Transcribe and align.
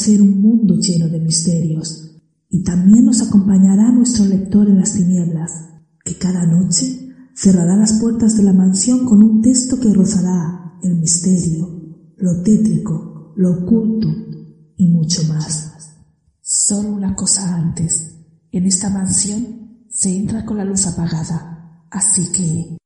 Conocer 0.00 0.22
un 0.22 0.40
mundo 0.40 0.76
lleno 0.76 1.08
de 1.08 1.20
misterios. 1.20 2.06
Y 2.48 2.62
también 2.64 3.04
nos 3.04 3.20
acompañará 3.20 3.92
nuestro 3.92 4.24
lector 4.24 4.66
en 4.68 4.78
las 4.78 4.94
tinieblas, 4.94 5.52
que 6.02 6.16
cada 6.16 6.46
noche 6.46 7.12
cerrará 7.34 7.76
las 7.76 8.00
puertas 8.00 8.36
de 8.36 8.44
la 8.44 8.52
mansión 8.52 9.04
con 9.04 9.22
un 9.22 9.42
texto 9.42 9.78
que 9.78 9.92
rozará 9.92 10.78
el 10.82 10.96
misterio, 10.96 11.68
lo 12.16 12.42
tétrico, 12.42 13.34
lo 13.36 13.62
oculto 13.62 14.08
y 14.76 14.86
mucho 14.88 15.22
más. 15.24 15.70
Solo 16.40 16.92
una 16.92 17.14
cosa 17.14 17.54
antes. 17.54 18.16
En 18.50 18.64
esta 18.64 18.88
mansión 18.88 19.84
se 19.90 20.16
entra 20.16 20.46
con 20.46 20.56
la 20.56 20.64
luz 20.64 20.86
apagada, 20.86 21.84
así 21.90 22.32
que 22.32 22.76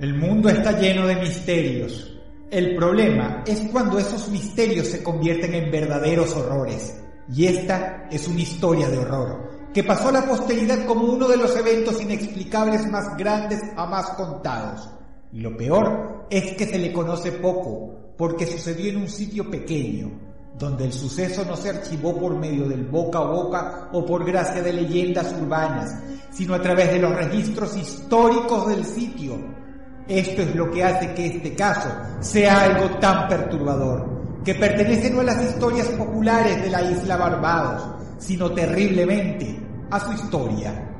El 0.00 0.14
mundo 0.14 0.48
está 0.48 0.78
lleno 0.80 1.06
de 1.06 1.16
misterios. 1.16 2.14
El 2.50 2.76
problema 2.76 3.42
es 3.46 3.60
cuando 3.72 3.98
esos 3.98 4.28
misterios 4.28 4.88
se 4.88 5.02
convierten 5.02 5.54
en 5.54 5.70
verdaderos 5.70 6.34
horrores. 6.36 7.00
Y 7.32 7.46
esta 7.46 8.06
es 8.10 8.28
una 8.28 8.42
historia 8.42 8.88
de 8.90 8.98
horror, 8.98 9.70
que 9.72 9.82
pasó 9.82 10.08
a 10.08 10.12
la 10.12 10.26
posteridad 10.26 10.84
como 10.86 11.04
uno 11.04 11.26
de 11.26 11.38
los 11.38 11.56
eventos 11.56 12.00
inexplicables 12.00 12.86
más 12.90 13.16
grandes 13.16 13.60
jamás 13.74 14.10
contados. 14.10 14.90
Y 15.32 15.40
lo 15.40 15.56
peor 15.56 16.26
es 16.30 16.52
que 16.52 16.66
se 16.66 16.78
le 16.78 16.92
conoce 16.92 17.32
poco, 17.32 18.12
porque 18.16 18.46
sucedió 18.46 18.90
en 18.90 18.98
un 18.98 19.08
sitio 19.08 19.50
pequeño, 19.50 20.12
donde 20.58 20.84
el 20.84 20.92
suceso 20.92 21.44
no 21.44 21.56
se 21.56 21.70
archivó 21.70 22.16
por 22.16 22.36
medio 22.36 22.68
del 22.68 22.84
boca 22.84 23.18
a 23.18 23.24
boca 23.24 23.88
o 23.92 24.04
por 24.04 24.24
gracia 24.24 24.62
de 24.62 24.72
leyendas 24.72 25.34
urbanas, 25.40 25.98
sino 26.30 26.54
a 26.54 26.62
través 26.62 26.92
de 26.92 27.00
los 27.00 27.14
registros 27.14 27.76
históricos 27.76 28.68
del 28.68 28.84
sitio. 28.84 29.63
Esto 30.08 30.42
es 30.42 30.54
lo 30.54 30.70
que 30.70 30.84
hace 30.84 31.14
que 31.14 31.26
este 31.26 31.54
caso 31.54 31.88
sea 32.20 32.64
algo 32.64 32.98
tan 32.98 33.26
perturbador, 33.26 34.42
que 34.44 34.54
pertenece 34.54 35.10
no 35.10 35.20
a 35.20 35.24
las 35.24 35.42
historias 35.42 35.88
populares 35.88 36.62
de 36.62 36.70
la 36.70 36.90
isla 36.90 37.16
Barbados, 37.16 38.04
sino 38.18 38.52
terriblemente 38.52 39.58
a 39.90 40.00
su 40.00 40.12
historia. 40.12 40.90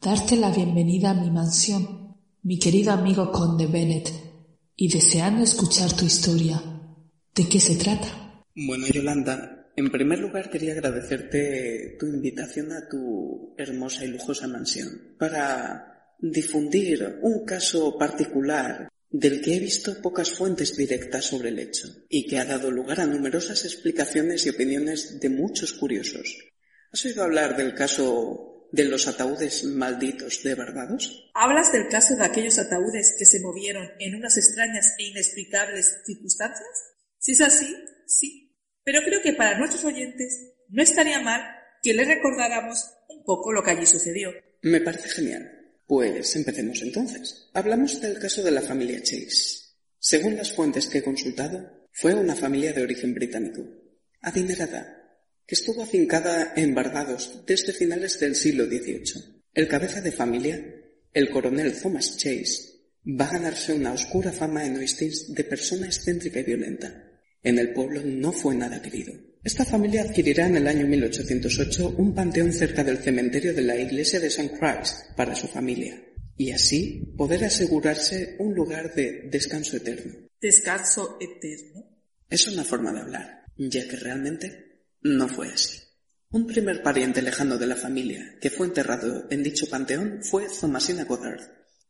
Darte 0.00 0.36
la 0.36 0.50
bienvenida 0.50 1.10
a 1.10 1.14
mi 1.14 1.30
mansión, 1.30 2.14
mi 2.42 2.58
querido 2.58 2.92
amigo 2.92 3.32
Conde 3.32 3.66
Bennett, 3.66 4.10
y 4.76 4.92
deseando 4.92 5.42
escuchar 5.42 5.92
tu 5.92 6.04
historia. 6.04 6.62
¿De 7.34 7.48
qué 7.48 7.58
se 7.58 7.74
trata? 7.74 8.44
Bueno, 8.54 8.86
Yolanda, 8.86 9.72
en 9.74 9.90
primer 9.90 10.20
lugar 10.20 10.50
quería 10.50 10.72
agradecerte 10.72 11.96
tu 11.98 12.06
invitación 12.06 12.70
a 12.70 12.88
tu 12.88 13.54
hermosa 13.58 14.04
y 14.04 14.08
lujosa 14.08 14.46
mansión 14.46 14.88
para 15.18 15.93
difundir 16.30 17.18
un 17.20 17.44
caso 17.44 17.98
particular 17.98 18.88
del 19.10 19.42
que 19.42 19.56
he 19.56 19.60
visto 19.60 20.00
pocas 20.00 20.30
fuentes 20.30 20.74
directas 20.74 21.26
sobre 21.26 21.50
el 21.50 21.58
hecho 21.58 21.86
y 22.08 22.26
que 22.26 22.38
ha 22.38 22.44
dado 22.44 22.70
lugar 22.70 23.00
a 23.00 23.06
numerosas 23.06 23.64
explicaciones 23.64 24.46
y 24.46 24.48
opiniones 24.48 25.20
de 25.20 25.28
muchos 25.28 25.74
curiosos. 25.74 26.38
¿Has 26.90 27.04
oído 27.04 27.24
hablar 27.24 27.56
del 27.56 27.74
caso 27.74 28.68
de 28.72 28.84
los 28.84 29.06
ataúdes 29.06 29.64
malditos 29.64 30.42
de 30.42 30.54
Barbados? 30.54 31.30
¿Hablas 31.34 31.70
del 31.72 31.88
caso 31.88 32.16
de 32.16 32.24
aquellos 32.24 32.58
ataúdes 32.58 33.16
que 33.18 33.26
se 33.26 33.40
movieron 33.40 33.86
en 33.98 34.14
unas 34.14 34.38
extrañas 34.38 34.94
e 34.98 35.04
inexplicables 35.04 35.98
circunstancias? 36.06 36.94
Si 37.18 37.32
es 37.32 37.40
así, 37.42 37.76
sí. 38.06 38.56
Pero 38.82 39.02
creo 39.04 39.20
que 39.22 39.34
para 39.34 39.58
nuestros 39.58 39.84
oyentes 39.84 40.54
no 40.68 40.82
estaría 40.82 41.20
mal 41.20 41.42
que 41.82 41.92
les 41.92 42.08
recordáramos 42.08 42.82
un 43.08 43.22
poco 43.24 43.52
lo 43.52 43.62
que 43.62 43.72
allí 43.72 43.86
sucedió. 43.86 44.32
Me 44.62 44.80
parece 44.80 45.08
genial. 45.08 45.63
Pues 45.86 46.34
empecemos 46.36 46.80
entonces. 46.82 47.50
Hablamos 47.52 48.00
del 48.00 48.18
caso 48.18 48.42
de 48.42 48.50
la 48.50 48.62
familia 48.62 49.02
Chase. 49.02 49.64
Según 49.98 50.36
las 50.36 50.52
fuentes 50.52 50.86
que 50.86 50.98
he 50.98 51.02
consultado, 51.02 51.88
fue 51.92 52.14
una 52.14 52.34
familia 52.34 52.72
de 52.72 52.82
origen 52.82 53.14
británico, 53.14 53.62
adinerada, 54.20 55.04
que 55.46 55.54
estuvo 55.54 55.82
afincada 55.82 56.54
en 56.56 56.74
Barbados 56.74 57.42
desde 57.46 57.72
finales 57.72 58.18
del 58.18 58.34
siglo 58.34 58.66
XVIII. 58.66 59.42
El 59.52 59.68
cabeza 59.68 60.00
de 60.00 60.10
familia, 60.10 60.64
el 61.12 61.30
coronel 61.30 61.78
Thomas 61.80 62.16
Chase, 62.16 62.74
va 63.06 63.26
a 63.26 63.32
ganarse 63.32 63.72
una 63.74 63.92
oscura 63.92 64.32
fama 64.32 64.64
en 64.64 64.76
Oistins 64.76 65.32
de 65.32 65.44
persona 65.44 65.86
excéntrica 65.86 66.40
y 66.40 66.44
violenta. 66.44 67.13
En 67.44 67.58
el 67.58 67.74
pueblo 67.74 68.00
no 68.02 68.32
fue 68.32 68.54
nada 68.54 68.80
querido. 68.80 69.12
Esta 69.44 69.66
familia 69.66 70.02
adquirirá 70.02 70.46
en 70.46 70.56
el 70.56 70.66
año 70.66 70.86
1808 70.86 71.96
un 71.98 72.14
panteón 72.14 72.50
cerca 72.50 72.82
del 72.82 72.96
cementerio 72.96 73.52
de 73.52 73.60
la 73.60 73.76
iglesia 73.76 74.18
de 74.18 74.28
St. 74.28 74.58
Christ 74.58 75.14
para 75.14 75.34
su 75.34 75.46
familia, 75.46 76.02
y 76.38 76.50
así 76.52 77.12
poder 77.18 77.44
asegurarse 77.44 78.36
un 78.38 78.54
lugar 78.54 78.94
de 78.94 79.28
descanso 79.30 79.76
eterno. 79.76 80.14
¿Descanso 80.40 81.18
eterno? 81.20 81.84
Es 82.30 82.48
una 82.48 82.64
forma 82.64 82.90
de 82.94 83.00
hablar, 83.00 83.44
ya 83.58 83.86
que 83.86 83.96
realmente 83.96 84.86
no 85.02 85.28
fue 85.28 85.48
así. 85.48 85.78
Un 86.30 86.46
primer 86.46 86.82
pariente 86.82 87.20
lejano 87.20 87.58
de 87.58 87.66
la 87.66 87.76
familia 87.76 88.38
que 88.40 88.48
fue 88.48 88.66
enterrado 88.66 89.26
en 89.30 89.42
dicho 89.42 89.68
panteón 89.68 90.20
fue 90.22 90.46
Thomasina 90.48 91.04
Goddard, 91.04 91.42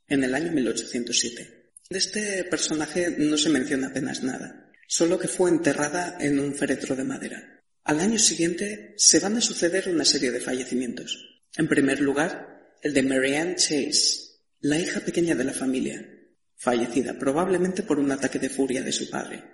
en 0.09 0.25
el 0.25 0.35
año 0.35 0.51
1807. 0.51 1.73
De 1.89 1.99
este 1.99 2.43
personaje 2.45 3.15
no 3.17 3.39
se 3.39 3.51
menciona 3.51 3.87
apenas 3.87 4.25
nada, 4.25 4.64
solo 4.87 5.19
que 5.19 5.29
fue 5.29 5.51
enterrada 5.51 6.17
en 6.21 6.39
un 6.39 6.55
féretro 6.55 6.97
de 6.97 7.05
madera. 7.05 7.63
Al 7.85 8.01
año 8.01 8.19
siguiente 8.19 8.95
se 8.97 9.21
van 9.21 9.37
a 9.37 9.41
suceder 9.41 9.89
una 9.89 10.05
serie 10.05 10.31
de 10.31 10.41
fallecimientos. 10.41 11.43
En 11.57 11.69
primer 11.69 12.01
lugar, 12.01 12.73
el 12.83 12.95
de 12.95 13.03
Marianne 13.03 13.57
Chase, 13.57 14.41
la 14.61 14.79
hija 14.79 15.01
pequeña 15.01 15.35
de 15.35 15.45
la 15.45 15.53
familia, 15.53 16.09
fallecida 16.57 17.19
probablemente 17.19 17.83
por 17.83 17.99
un 17.99 18.11
ataque 18.11 18.39
de 18.39 18.49
furia 18.49 18.83
de 18.83 18.93
su 18.93 19.11
padre. 19.11 19.45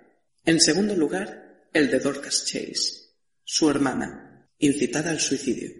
En 0.45 0.59
segundo 0.61 0.95
lugar, 0.95 1.67
el 1.73 1.91
de 1.91 1.99
Dorcas 1.99 2.45
Chase, 2.45 3.11
su 3.43 3.69
hermana, 3.69 4.49
incitada 4.57 5.11
al 5.11 5.19
suicidio. 5.19 5.71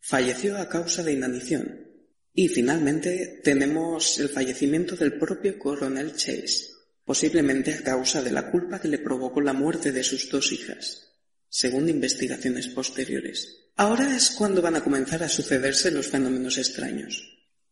Falleció 0.00 0.58
a 0.58 0.68
causa 0.68 1.02
de 1.02 1.12
inanición. 1.12 1.86
Y 2.34 2.48
finalmente 2.48 3.40
tenemos 3.42 4.18
el 4.18 4.28
fallecimiento 4.28 4.94
del 4.96 5.18
propio 5.18 5.58
coronel 5.58 6.14
Chase, 6.14 6.75
posiblemente 7.06 7.72
a 7.72 7.82
causa 7.82 8.20
de 8.20 8.32
la 8.32 8.50
culpa 8.50 8.80
que 8.80 8.88
le 8.88 8.98
provocó 8.98 9.40
la 9.40 9.52
muerte 9.52 9.92
de 9.92 10.02
sus 10.02 10.28
dos 10.28 10.50
hijas, 10.52 11.12
según 11.48 11.88
investigaciones 11.88 12.66
posteriores. 12.66 13.70
Ahora 13.76 14.14
es 14.14 14.30
cuando 14.32 14.60
van 14.60 14.76
a 14.76 14.82
comenzar 14.82 15.22
a 15.22 15.28
sucederse 15.28 15.92
los 15.92 16.08
fenómenos 16.08 16.58
extraños. 16.58 17.22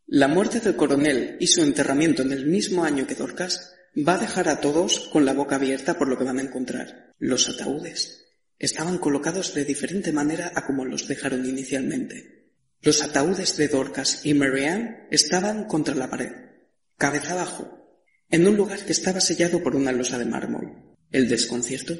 La 0.06 0.28
muerte 0.28 0.60
del 0.60 0.76
coronel 0.76 1.36
y 1.40 1.48
su 1.48 1.62
enterramiento 1.62 2.22
en 2.22 2.32
el 2.32 2.46
mismo 2.46 2.84
año 2.84 3.06
que 3.06 3.16
Dorcas 3.16 3.74
va 3.96 4.14
a 4.14 4.18
dejar 4.18 4.48
a 4.48 4.60
todos 4.60 5.08
con 5.12 5.24
la 5.24 5.32
boca 5.32 5.56
abierta 5.56 5.98
por 5.98 6.08
lo 6.08 6.16
que 6.16 6.24
van 6.24 6.38
a 6.38 6.42
encontrar. 6.42 7.12
Los 7.18 7.48
ataúdes 7.48 8.24
estaban 8.58 8.98
colocados 8.98 9.52
de 9.54 9.64
diferente 9.64 10.12
manera 10.12 10.52
a 10.54 10.64
como 10.64 10.84
los 10.84 11.08
dejaron 11.08 11.44
inicialmente. 11.44 12.52
Los 12.82 13.02
ataúdes 13.02 13.56
de 13.56 13.66
Dorcas 13.66 14.24
y 14.24 14.34
Marianne 14.34 15.08
estaban 15.10 15.64
contra 15.64 15.94
la 15.94 16.10
pared, 16.10 16.32
cabeza 16.96 17.32
abajo, 17.32 17.83
en 18.34 18.48
un 18.48 18.56
lugar 18.56 18.84
que 18.84 18.90
estaba 18.90 19.20
sellado 19.20 19.62
por 19.62 19.76
una 19.76 19.92
losa 19.92 20.18
de 20.18 20.24
mármol. 20.24 20.96
El 21.12 21.28
desconcierto 21.28 21.94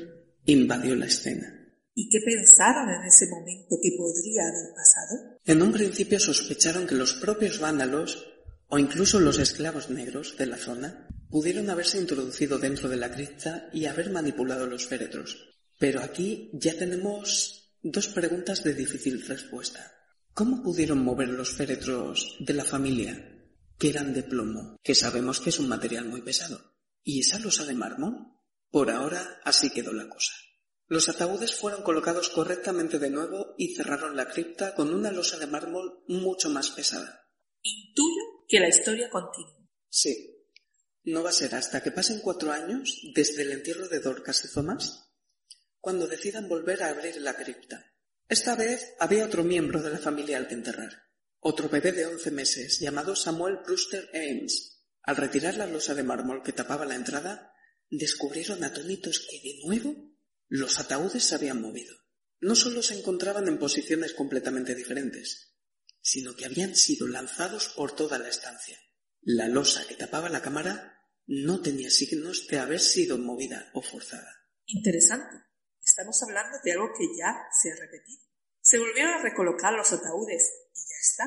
invadió 0.47 0.97
la 0.97 1.07
escena. 1.07 1.47
¿Y 1.95 2.09
qué 2.09 2.19
pensaron 2.27 2.89
en 2.89 3.07
ese 3.07 3.27
momento 3.29 3.77
que 3.81 3.97
podría 3.97 4.43
haber 4.43 4.75
pasado? 4.75 5.39
En 5.45 5.63
un 5.63 5.71
principio 5.71 6.19
sospecharon 6.19 6.89
que 6.89 6.97
los 6.97 7.15
propios 7.15 7.61
vándalos 7.61 8.27
o 8.67 8.81
incluso 8.81 9.21
los 9.21 9.39
esclavos 9.39 9.91
negros 9.91 10.35
de 10.37 10.47
la 10.47 10.57
zona 10.57 11.07
pudieron 11.31 11.71
haberse 11.71 12.01
introducido 12.01 12.59
dentro 12.59 12.89
de 12.89 12.97
la 12.97 13.13
cripta 13.13 13.69
y 13.73 13.85
haber 13.85 14.11
manipulado 14.11 14.67
los 14.67 14.89
féretros. 14.89 15.55
Pero 15.79 16.01
aquí 16.01 16.51
ya 16.53 16.77
tenemos 16.77 17.79
dos 17.81 18.09
preguntas 18.09 18.65
de 18.65 18.75
difícil 18.75 19.25
respuesta. 19.25 19.93
¿Cómo 20.33 20.65
pudieron 20.65 20.99
mover 21.05 21.29
los 21.29 21.53
féretros 21.53 22.39
de 22.41 22.55
la 22.55 22.65
familia, 22.65 23.34
que 23.85 23.91
eran 23.91 24.15
de 24.15 24.23
plomo, 24.23 24.81
que 24.83 24.95
sabemos 24.95 25.41
que 25.41 25.51
es 25.51 25.59
un 25.59 25.69
material 25.69 26.07
muy 26.07 26.23
pesado? 26.23 26.73
¿Y 27.03 27.21
esa 27.21 27.39
losa 27.39 27.67
de 27.67 27.75
mármol? 27.75 28.15
Por 28.71 28.91
ahora 28.91 29.43
así 29.45 29.69
quedó 29.69 29.93
la 29.93 30.09
cosa. 30.09 30.33
Los 30.87 31.11
ataúdes 31.11 31.55
fueron 31.55 31.83
colocados 31.83 32.31
correctamente 32.31 32.99
de 32.99 33.11
nuevo 33.11 33.55
y 33.59 33.75
cerraron 33.75 34.17
la 34.17 34.27
cripta 34.31 34.75
con 34.75 34.95
una 34.95 35.13
losa 35.13 35.37
de 35.37 35.49
mármol 35.49 36.03
mucho 36.09 36.49
más 36.49 36.71
pesada. 36.71 37.29
Intuyo 37.61 38.23
que 38.49 38.59
la 38.59 38.71
historia 38.71 39.11
continúa. 39.11 39.69
Sí. 39.91 40.49
No 41.03 41.23
va 41.23 41.29
a 41.29 41.35
ser 41.35 41.55
hasta 41.55 41.83
que 41.83 41.91
pasen 41.91 42.21
cuatro 42.21 42.53
años 42.53 43.03
desde 43.15 43.43
el 43.43 43.53
entierro 43.53 43.87
de 43.89 44.01
Dorcas 44.01 44.47
y 44.47 44.51
Thomas 44.51 45.11
cuando 45.79 46.07
decidan 46.07 46.49
volver 46.49 46.83
a 46.85 46.89
abrir 46.89 47.21
la 47.21 47.37
cripta. 47.37 47.93
Esta 48.31 48.57
vez 48.57 48.95
había 48.99 49.27
otro 49.27 49.45
miembro 49.45 49.83
de 49.83 49.91
la 49.91 49.99
familia 49.99 50.39
al 50.39 50.49
que 50.49 50.55
enterrar. 50.55 51.04
Otro 51.47 51.69
bebé 51.69 51.93
de 51.93 52.07
once 52.07 52.31
meses 52.31 52.81
llamado 52.81 53.15
Samuel 53.15 53.59
Brewster 53.67 54.09
Ames. 54.15 54.81
Al 55.03 55.17
retirar 55.17 55.59
la 55.59 55.67
losa 55.67 55.95
de 55.95 56.03
mármol 56.03 56.43
que 56.43 56.55
tapaba 56.55 56.87
la 56.87 56.95
entrada, 56.95 57.53
descubrieron 57.91 58.65
atónitos 58.65 59.27
que 59.29 59.43
de 59.43 59.61
nuevo 59.67 59.95
los 60.49 60.81
ataúdes 60.81 61.23
se 61.23 61.35
habían 61.35 61.61
movido. 61.61 61.95
No 62.41 62.55
solo 62.55 62.83
se 62.83 62.99
encontraban 62.99 63.47
en 63.47 63.59
posiciones 63.59 64.15
completamente 64.15 64.75
diferentes, 64.75 65.55
sino 66.01 66.35
que 66.35 66.47
habían 66.47 66.75
sido 66.75 67.09
lanzados 67.09 67.69
por 67.77 67.95
toda 67.95 68.19
la 68.19 68.31
estancia. 68.31 68.79
La 69.21 69.47
losa 69.47 69.87
que 69.87 69.97
tapaba 69.97 70.31
la 70.31 70.41
cámara 70.41 70.99
no 71.27 71.61
tenía 71.61 71.91
signos 71.91 72.47
de 72.49 72.59
haber 72.59 72.81
sido 72.81 73.19
movida 73.19 73.71
o 73.75 73.83
forzada. 73.83 74.35
Interesante. 74.65 75.45
Estamos 75.85 76.23
hablando 76.23 76.57
de 76.65 76.73
algo 76.73 76.89
que 76.97 77.05
ya 77.19 77.37
se 77.61 77.71
ha 77.71 77.77
repetido. 77.77 78.25
¿Se 78.63 78.79
volvieron 78.79 79.13
a 79.13 79.23
recolocar 79.23 79.75
los 79.75 79.93
ataúdes 79.93 80.43
y 80.73 80.81
ya 80.81 80.94
está? 81.05 81.25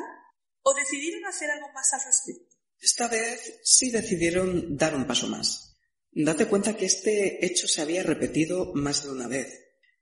¿O 0.64 0.74
decidieron 0.74 1.26
hacer 1.26 1.50
algo 1.50 1.72
más 1.74 1.94
al 1.94 2.02
respecto? 2.06 2.56
Esta 2.80 3.08
vez 3.08 3.60
sí 3.64 3.90
decidieron 3.90 4.78
dar 4.78 4.96
un 4.96 5.08
paso 5.08 5.28
más. 5.28 5.76
Date 6.12 6.48
cuenta 6.48 6.76
que 6.76 6.86
este 6.86 7.46
hecho 7.46 7.68
se 7.68 7.82
había 7.82 8.04
repetido 8.04 8.74
más 8.74 9.04
de 9.04 9.12
una 9.12 9.28
vez. 9.28 9.48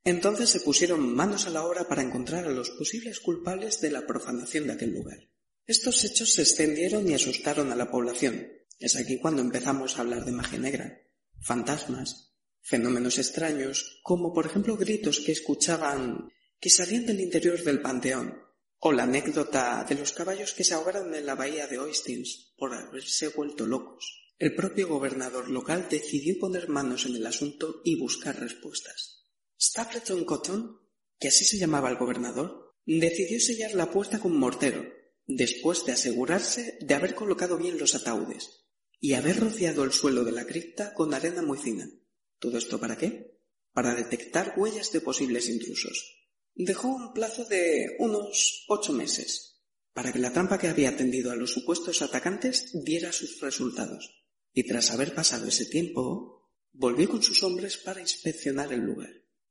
Entonces 0.03 0.49
se 0.49 0.59
pusieron 0.59 1.13
manos 1.13 1.45
a 1.45 1.49
la 1.49 1.65
obra 1.65 1.87
para 1.87 2.01
encontrar 2.01 2.45
a 2.45 2.51
los 2.51 2.69
posibles 2.71 3.19
culpables 3.19 3.81
de 3.81 3.91
la 3.91 4.05
profanación 4.05 4.67
de 4.67 4.73
aquel 4.73 4.91
lugar. 4.91 5.17
Estos 5.65 6.03
hechos 6.03 6.33
se 6.33 6.43
extendieron 6.43 7.09
y 7.09 7.15
asustaron 7.15 7.71
a 7.71 7.75
la 7.75 7.89
población. 7.89 8.47
Es 8.79 8.95
aquí 8.95 9.19
cuando 9.19 9.41
empezamos 9.41 9.97
a 9.97 10.01
hablar 10.01 10.25
de 10.25 10.31
magia 10.31 10.59
negra, 10.59 11.01
fantasmas, 11.41 12.35
fenómenos 12.61 13.17
extraños, 13.17 13.99
como 14.03 14.31
por 14.31 14.45
ejemplo 14.45 14.77
gritos 14.77 15.21
que 15.21 15.31
escuchaban 15.31 16.29
que 16.59 16.69
salían 16.69 17.05
del 17.05 17.21
interior 17.21 17.63
del 17.63 17.81
panteón, 17.81 18.44
o 18.87 18.91
la 18.91 19.09
anécdota 19.09 19.83
de 19.89 19.95
los 19.95 20.11
caballos 20.11 20.53
que 20.53 20.63
se 20.63 20.75
ahogaron 20.75 21.15
en 21.15 21.25
la 21.25 21.33
bahía 21.33 21.65
de 21.65 21.79
Oistins 21.79 22.53
por 22.55 22.71
haberse 22.71 23.29
vuelto 23.29 23.65
locos. 23.65 24.29
El 24.37 24.53
propio 24.53 24.87
gobernador 24.87 25.49
local 25.49 25.87
decidió 25.89 26.37
poner 26.39 26.69
manos 26.69 27.07
en 27.07 27.15
el 27.15 27.25
asunto 27.25 27.81
y 27.83 27.99
buscar 27.99 28.39
respuestas. 28.39 29.23
Stapleton 29.59 30.23
Cotton, 30.23 30.79
que 31.17 31.29
así 31.29 31.45
se 31.45 31.57
llamaba 31.57 31.89
el 31.89 31.97
gobernador, 31.97 32.75
decidió 32.85 33.39
sellar 33.39 33.73
la 33.73 33.89
puerta 33.89 34.19
con 34.19 34.37
mortero, 34.37 34.85
después 35.25 35.83
de 35.85 35.93
asegurarse 35.93 36.77
de 36.79 36.93
haber 36.93 37.15
colocado 37.15 37.57
bien 37.57 37.79
los 37.79 37.95
ataúdes 37.95 38.67
y 38.99 39.13
haber 39.15 39.39
rociado 39.39 39.83
el 39.83 39.93
suelo 39.93 40.23
de 40.23 40.31
la 40.31 40.45
cripta 40.45 40.93
con 40.93 41.15
arena 41.15 41.41
muy 41.41 41.57
fina. 41.57 41.89
¿Todo 42.37 42.59
esto 42.59 42.79
para 42.79 42.99
qué? 42.99 43.39
Para 43.73 43.95
detectar 43.95 44.53
huellas 44.55 44.91
de 44.91 45.01
posibles 45.01 45.49
intrusos. 45.49 46.24
Dejó 46.57 46.87
un 46.87 47.13
plazo 47.13 47.43
de 47.45 47.97
unos 47.99 48.63
ocho 48.69 48.93
meses 48.93 49.61
para 49.93 50.13
que 50.13 50.19
la 50.19 50.31
trampa 50.31 50.57
que 50.57 50.69
había 50.69 50.95
tendido 50.95 51.31
a 51.31 51.35
los 51.35 51.51
supuestos 51.51 52.01
atacantes 52.01 52.71
diera 52.85 53.11
sus 53.11 53.41
resultados. 53.41 54.23
Y 54.53 54.63
tras 54.63 54.91
haber 54.91 55.13
pasado 55.13 55.47
ese 55.47 55.65
tiempo, 55.65 56.49
volvió 56.71 57.09
con 57.09 57.21
sus 57.21 57.43
hombres 57.43 57.75
para 57.77 57.99
inspeccionar 57.99 58.71
el 58.71 58.81
lugar. 58.81 59.09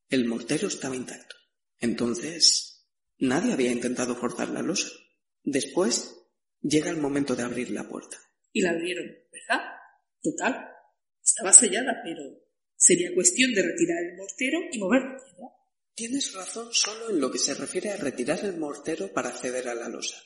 El 0.08 0.24
mortero 0.24 0.68
estaba 0.68 0.96
intacto. 0.96 1.36
Entonces, 1.78 2.86
nadie 3.18 3.52
había 3.52 3.70
intentado 3.70 4.16
forzar 4.16 4.48
la 4.48 4.62
losa. 4.62 4.88
Después, 5.42 6.14
llega 6.62 6.90
el 6.90 6.96
momento 6.96 7.36
de 7.36 7.42
abrir 7.42 7.70
la 7.70 7.86
puerta. 7.86 8.16
Y 8.50 8.62
la 8.62 8.70
abrieron, 8.70 9.06
¿verdad? 9.30 9.62
Total. 10.22 10.68
Estaba 11.22 11.52
sellada, 11.52 12.00
pero 12.02 12.22
sería 12.76 13.14
cuestión 13.14 13.52
de 13.52 13.62
retirar 13.62 14.02
el 14.04 14.16
mortero 14.16 14.58
y 14.72 14.78
moverla, 14.78 15.12
¿verdad? 15.12 15.53
Tienes 15.94 16.32
razón 16.32 16.68
solo 16.72 17.10
en 17.10 17.20
lo 17.20 17.30
que 17.30 17.38
se 17.38 17.54
refiere 17.54 17.90
a 17.90 17.96
retirar 17.96 18.44
el 18.44 18.56
mortero 18.56 19.12
para 19.12 19.28
acceder 19.28 19.68
a 19.68 19.74
la 19.74 19.88
losa. 19.88 20.16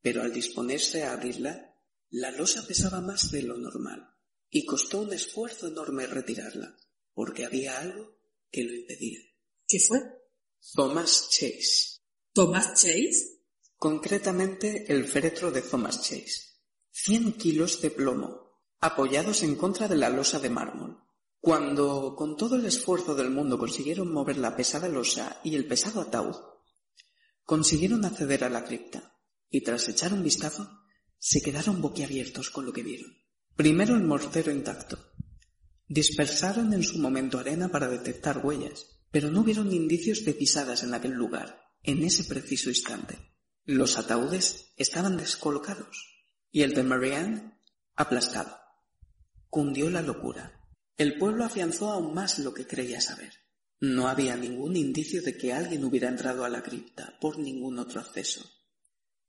Pero 0.00 0.22
al 0.22 0.32
disponerse 0.32 1.04
a 1.04 1.12
abrirla, 1.12 1.74
la 2.10 2.30
losa 2.30 2.66
pesaba 2.66 3.00
más 3.00 3.30
de 3.30 3.42
lo 3.42 3.58
normal 3.58 4.14
y 4.50 4.64
costó 4.64 5.00
un 5.00 5.12
esfuerzo 5.12 5.68
enorme 5.68 6.06
retirarla, 6.06 6.76
porque 7.12 7.44
había 7.44 7.78
algo 7.78 8.18
que 8.50 8.64
lo 8.64 8.72
impedía. 8.72 9.20
¿Qué 9.66 9.78
fue? 9.80 9.98
Thomas 10.74 11.28
Chase. 11.30 12.00
¿Thomas 12.32 12.80
Chase? 12.80 13.42
Concretamente 13.76 14.90
el 14.90 15.06
féretro 15.06 15.50
de 15.50 15.62
Thomas 15.62 16.02
Chase. 16.02 16.56
Cien 16.90 17.34
kilos 17.34 17.82
de 17.82 17.90
plomo, 17.90 18.62
apoyados 18.80 19.42
en 19.42 19.56
contra 19.56 19.88
de 19.88 19.96
la 19.96 20.08
losa 20.08 20.38
de 20.38 20.48
mármol. 20.48 21.07
Cuando, 21.40 22.14
con 22.16 22.36
todo 22.36 22.56
el 22.56 22.66
esfuerzo 22.66 23.14
del 23.14 23.30
mundo, 23.30 23.58
consiguieron 23.58 24.12
mover 24.12 24.38
la 24.38 24.56
pesada 24.56 24.88
losa 24.88 25.40
y 25.44 25.54
el 25.54 25.66
pesado 25.66 26.00
ataúd, 26.00 26.36
consiguieron 27.44 28.04
acceder 28.04 28.44
a 28.44 28.50
la 28.50 28.64
cripta, 28.64 29.14
y 29.48 29.62
tras 29.62 29.88
echar 29.88 30.12
un 30.12 30.22
vistazo, 30.22 30.68
se 31.18 31.40
quedaron 31.40 31.80
boquiabiertos 31.80 32.50
con 32.50 32.66
lo 32.66 32.72
que 32.72 32.82
vieron. 32.82 33.16
Primero 33.56 33.94
el 33.94 34.04
mortero 34.04 34.52
intacto. 34.52 34.98
Dispersaron 35.86 36.72
en 36.74 36.82
su 36.82 36.98
momento 36.98 37.38
arena 37.38 37.68
para 37.68 37.88
detectar 37.88 38.44
huellas, 38.44 38.86
pero 39.10 39.30
no 39.30 39.40
hubieron 39.40 39.72
indicios 39.72 40.24
de 40.24 40.34
pisadas 40.34 40.82
en 40.82 40.92
aquel 40.92 41.12
lugar, 41.12 41.62
en 41.82 42.04
ese 42.04 42.24
preciso 42.24 42.68
instante. 42.68 43.18
Los 43.64 43.98
ataúdes 43.98 44.72
estaban 44.76 45.16
descolocados 45.16 46.24
y 46.50 46.62
el 46.62 46.74
de 46.74 46.82
Marianne 46.82 47.60
aplastado. 47.96 48.58
Cundió 49.48 49.90
la 49.90 50.02
locura. 50.02 50.57
El 50.98 51.16
pueblo 51.16 51.44
afianzó 51.44 51.92
aún 51.92 52.12
más 52.12 52.40
lo 52.40 52.52
que 52.52 52.66
creía 52.66 53.00
saber. 53.00 53.32
No 53.80 54.08
había 54.08 54.36
ningún 54.36 54.76
indicio 54.76 55.22
de 55.22 55.38
que 55.38 55.52
alguien 55.52 55.84
hubiera 55.84 56.08
entrado 56.08 56.44
a 56.44 56.48
la 56.48 56.64
cripta 56.64 57.16
por 57.20 57.38
ningún 57.38 57.78
otro 57.78 58.00
acceso. 58.00 58.44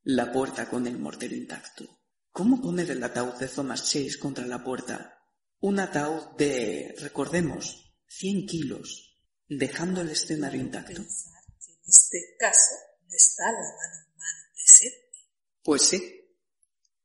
La 0.02 0.32
puerta 0.32 0.68
con 0.68 0.88
el 0.88 0.98
mortero 0.98 1.36
intacto. 1.36 1.86
¿Cómo 2.32 2.60
poner 2.60 2.90
el 2.90 3.04
ataúd 3.04 3.36
de 3.36 3.48
Thomas 3.48 3.84
Chase 3.84 4.18
contra 4.18 4.48
la 4.48 4.64
puerta? 4.64 5.22
Un 5.60 5.80
ataúd 5.80 6.36
de, 6.38 6.96
recordemos, 6.98 7.94
cien 8.08 8.48
kilos, 8.48 9.22
dejando 9.48 10.02
el 10.02 10.10
escenario 10.10 10.62
intacto. 10.62 10.96
Pensar 11.04 11.44
que 11.60 11.72
en 11.72 11.80
este 11.88 12.36
caso 12.40 12.76
no 13.08 13.16
está 13.16 13.44
la 13.52 13.60
mano 13.60 14.06
humana 14.16 14.52
presente. 14.56 15.30
Pues 15.62 15.84
sí. 15.84 16.16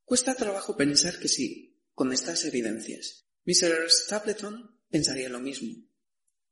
Cuesta 0.07 0.35
trabajo 0.35 0.75
pensar 0.75 1.19
que 1.19 1.29
sí, 1.29 1.85
con 1.93 2.15
estas 2.15 2.47
evidencias. 2.47 3.24
Mr. 3.45 3.91
Stapleton 3.91 4.81
pensaría 4.89 5.29
lo 5.29 5.41
mismo. 5.41 5.75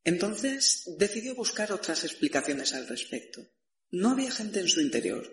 Entonces 0.05 0.85
decidió 0.99 1.35
buscar 1.35 1.73
otras 1.73 2.05
explicaciones 2.05 2.75
al 2.75 2.89
respecto. 2.89 3.41
No 3.91 4.11
había 4.11 4.31
gente 4.31 4.61
en 4.61 4.69
su 4.69 4.81
interior. 4.81 5.27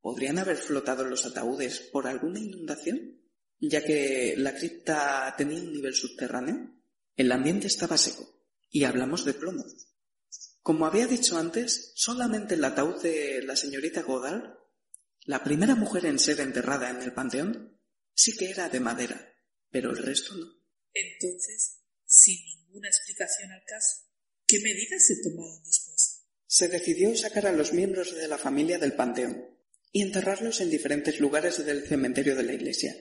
¿Podrían 0.00 0.38
haber 0.38 0.56
flotado 0.56 1.04
los 1.04 1.26
ataúdes 1.26 1.80
por 1.92 2.06
alguna 2.06 2.38
inundación? 2.38 3.20
Ya 3.58 3.84
que 3.84 4.34
la 4.36 4.54
cripta 4.54 5.34
tenía 5.36 5.60
un 5.60 5.72
nivel 5.72 5.94
subterráneo. 5.94 6.82
El 7.16 7.32
ambiente 7.32 7.66
estaba 7.66 7.98
seco. 7.98 8.26
Y 8.70 8.84
hablamos 8.84 9.24
de 9.24 9.34
plomo. 9.34 9.64
Como 10.62 10.86
había 10.86 11.06
dicho 11.06 11.38
antes, 11.38 11.92
solamente 11.96 12.54
el 12.54 12.64
ataúd 12.64 13.02
de 13.02 13.42
la 13.42 13.56
señorita 13.56 14.02
Godard, 14.02 14.54
la 15.24 15.42
primera 15.42 15.74
mujer 15.74 16.06
en 16.06 16.18
ser 16.18 16.40
enterrada 16.40 16.90
en 16.90 17.02
el 17.02 17.12
panteón, 17.12 17.80
sí 18.14 18.36
que 18.36 18.50
era 18.50 18.68
de 18.68 18.80
madera, 18.80 19.34
pero 19.70 19.90
el 19.90 19.98
resto 19.98 20.34
no. 20.36 20.59
Entonces, 20.94 21.80
sin 22.04 22.44
ninguna 22.44 22.88
explicación 22.88 23.52
al 23.52 23.64
caso, 23.64 24.02
¿qué 24.46 24.60
medidas 24.60 25.06
se 25.06 25.22
tomaron 25.22 25.62
después? 25.64 26.22
Se 26.46 26.68
decidió 26.68 27.16
sacar 27.16 27.46
a 27.46 27.52
los 27.52 27.72
miembros 27.72 28.14
de 28.14 28.26
la 28.26 28.38
familia 28.38 28.78
del 28.78 28.94
panteón 28.94 29.46
y 29.92 30.02
enterrarlos 30.02 30.60
en 30.60 30.70
diferentes 30.70 31.20
lugares 31.20 31.64
del 31.64 31.86
cementerio 31.86 32.34
de 32.36 32.42
la 32.42 32.54
iglesia. 32.54 32.94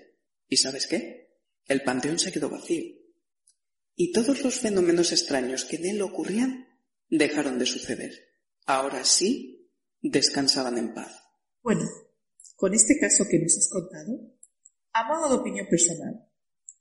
¿Y 0.47 0.57
sabes 0.57 0.87
qué? 0.87 1.37
El 1.65 1.83
panteón 1.83 2.19
se 2.19 2.31
quedó 2.31 2.49
vacío. 2.49 2.83
Y 3.95 4.11
todos 4.11 4.43
los 4.43 4.59
fenómenos 4.59 5.11
extraños 5.11 5.65
que 5.65 5.75
en 5.77 5.85
él 5.85 6.01
ocurrían 6.01 6.67
dejaron 7.09 7.59
de 7.59 7.65
suceder. 7.65 8.13
Ahora 8.65 9.03
sí, 9.03 9.71
descansaban 10.01 10.77
en 10.77 10.93
paz. 10.93 11.11
Bueno, 11.61 11.85
con 12.55 12.73
este 12.73 12.97
caso 12.99 13.25
que 13.29 13.39
nos 13.39 13.57
has 13.57 13.69
contado, 13.69 14.33
a 14.93 15.07
modo 15.07 15.29
de 15.29 15.41
opinión 15.41 15.67
personal, 15.67 16.27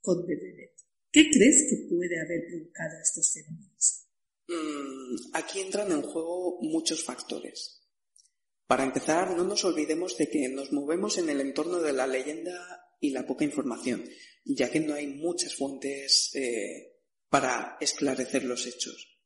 con 0.01 0.27
Bennett, 0.27 0.78
¿qué 1.11 1.29
crees 1.31 1.67
que 1.69 1.89
puede 1.89 2.21
haber 2.21 2.47
provocado 2.49 3.01
estos 3.03 3.33
fenómenos? 3.33 4.07
Mm, 4.49 5.35
aquí 5.35 5.61
entran 5.61 5.93
en 5.93 6.03
juego 6.03 6.59
muchos 6.63 7.05
factores. 7.05 7.83
Para 8.67 8.85
empezar, 8.85 9.37
no 9.37 9.45
nos 9.45 9.65
olvidemos 9.65 10.17
de 10.19 10.29
que 10.29 10.49
nos 10.49 10.73
movemos 10.73 11.19
en 11.19 11.31
el 11.31 11.41
entorno 11.41 11.81
de 11.81 11.93
la 11.93 12.07
leyenda 12.07 12.85
y 13.01 13.11
la 13.11 13.27
poca 13.27 13.45
información, 13.45 14.05
ya 14.45 14.71
que 14.71 14.81
no 14.81 14.95
hay 14.95 15.07
muchas 15.07 15.55
fuentes 15.55 16.31
eh, 16.35 16.97
para 17.29 17.77
esclarecer 17.81 18.45
los 18.45 18.67
hechos. 18.67 19.19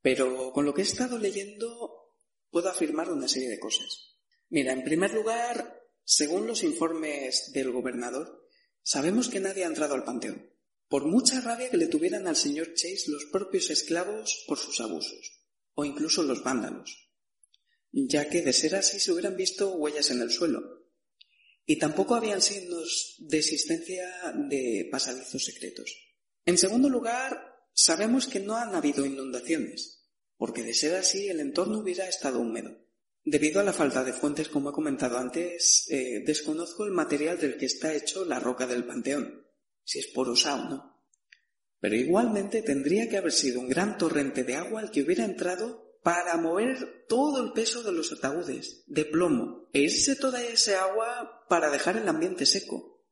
Pero 0.00 0.52
con 0.52 0.64
lo 0.64 0.74
que 0.74 0.82
he 0.82 0.84
estado 0.84 1.18
leyendo 1.18 2.16
puedo 2.50 2.68
afirmar 2.68 3.10
una 3.10 3.28
serie 3.28 3.48
de 3.48 3.58
cosas. 3.58 4.16
Mira, 4.50 4.72
en 4.72 4.84
primer 4.84 5.14
lugar, 5.14 5.80
según 6.04 6.46
los 6.46 6.62
informes 6.62 7.52
del 7.52 7.70
gobernador, 7.70 8.46
sabemos 8.82 9.28
que 9.28 9.40
nadie 9.40 9.64
ha 9.64 9.68
entrado 9.68 9.94
al 9.94 10.04
panteón, 10.04 10.51
por 10.92 11.06
mucha 11.06 11.40
rabia 11.40 11.70
que 11.70 11.78
le 11.78 11.86
tuvieran 11.86 12.26
al 12.28 12.36
señor 12.36 12.74
Chase 12.74 13.10
los 13.10 13.24
propios 13.24 13.70
esclavos 13.70 14.44
por 14.46 14.58
sus 14.58 14.78
abusos, 14.78 15.40
o 15.72 15.86
incluso 15.86 16.22
los 16.22 16.44
vándalos, 16.44 17.08
ya 17.92 18.28
que 18.28 18.42
de 18.42 18.52
ser 18.52 18.74
así 18.74 19.00
se 19.00 19.10
hubieran 19.10 19.34
visto 19.34 19.72
huellas 19.72 20.10
en 20.10 20.20
el 20.20 20.30
suelo, 20.30 20.60
y 21.64 21.78
tampoco 21.78 22.14
habían 22.14 22.42
signos 22.42 23.16
de 23.20 23.38
existencia 23.38 24.06
de 24.50 24.86
pasadizos 24.92 25.42
secretos. 25.42 25.96
En 26.44 26.58
segundo 26.58 26.90
lugar, 26.90 27.42
sabemos 27.72 28.26
que 28.26 28.40
no 28.40 28.56
han 28.56 28.74
habido 28.74 29.06
inundaciones, 29.06 30.04
porque 30.36 30.62
de 30.62 30.74
ser 30.74 30.96
así 30.96 31.26
el 31.26 31.40
entorno 31.40 31.78
hubiera 31.78 32.06
estado 32.06 32.38
húmedo. 32.38 32.70
Debido 33.24 33.60
a 33.60 33.64
la 33.64 33.72
falta 33.72 34.04
de 34.04 34.12
fuentes, 34.12 34.50
como 34.50 34.68
he 34.68 34.74
comentado 34.74 35.16
antes, 35.16 35.86
eh, 35.88 36.22
desconozco 36.26 36.84
el 36.84 36.90
material 36.90 37.40
del 37.40 37.56
que 37.56 37.64
está 37.64 37.94
hecho 37.94 38.26
la 38.26 38.40
roca 38.40 38.66
del 38.66 38.84
panteón, 38.84 39.41
si 39.84 39.98
es 39.98 40.08
porosa 40.08 40.54
o 40.54 40.68
no. 40.68 40.92
Pero 41.80 41.96
igualmente 41.96 42.62
tendría 42.62 43.08
que 43.08 43.16
haber 43.16 43.32
sido 43.32 43.60
un 43.60 43.68
gran 43.68 43.98
torrente 43.98 44.44
de 44.44 44.56
agua 44.56 44.82
el 44.82 44.90
que 44.90 45.02
hubiera 45.02 45.24
entrado 45.24 45.98
para 46.02 46.36
mover 46.36 47.06
todo 47.08 47.42
el 47.44 47.52
peso 47.52 47.82
de 47.82 47.92
los 47.92 48.12
ataúdes 48.12 48.84
de 48.86 49.04
plomo 49.04 49.68
e 49.72 49.82
irse 49.82 50.16
toda 50.16 50.42
ese 50.42 50.74
agua 50.74 51.44
para 51.48 51.70
dejar 51.70 51.96
el 51.96 52.08
ambiente 52.08 52.46
seco, 52.46 53.04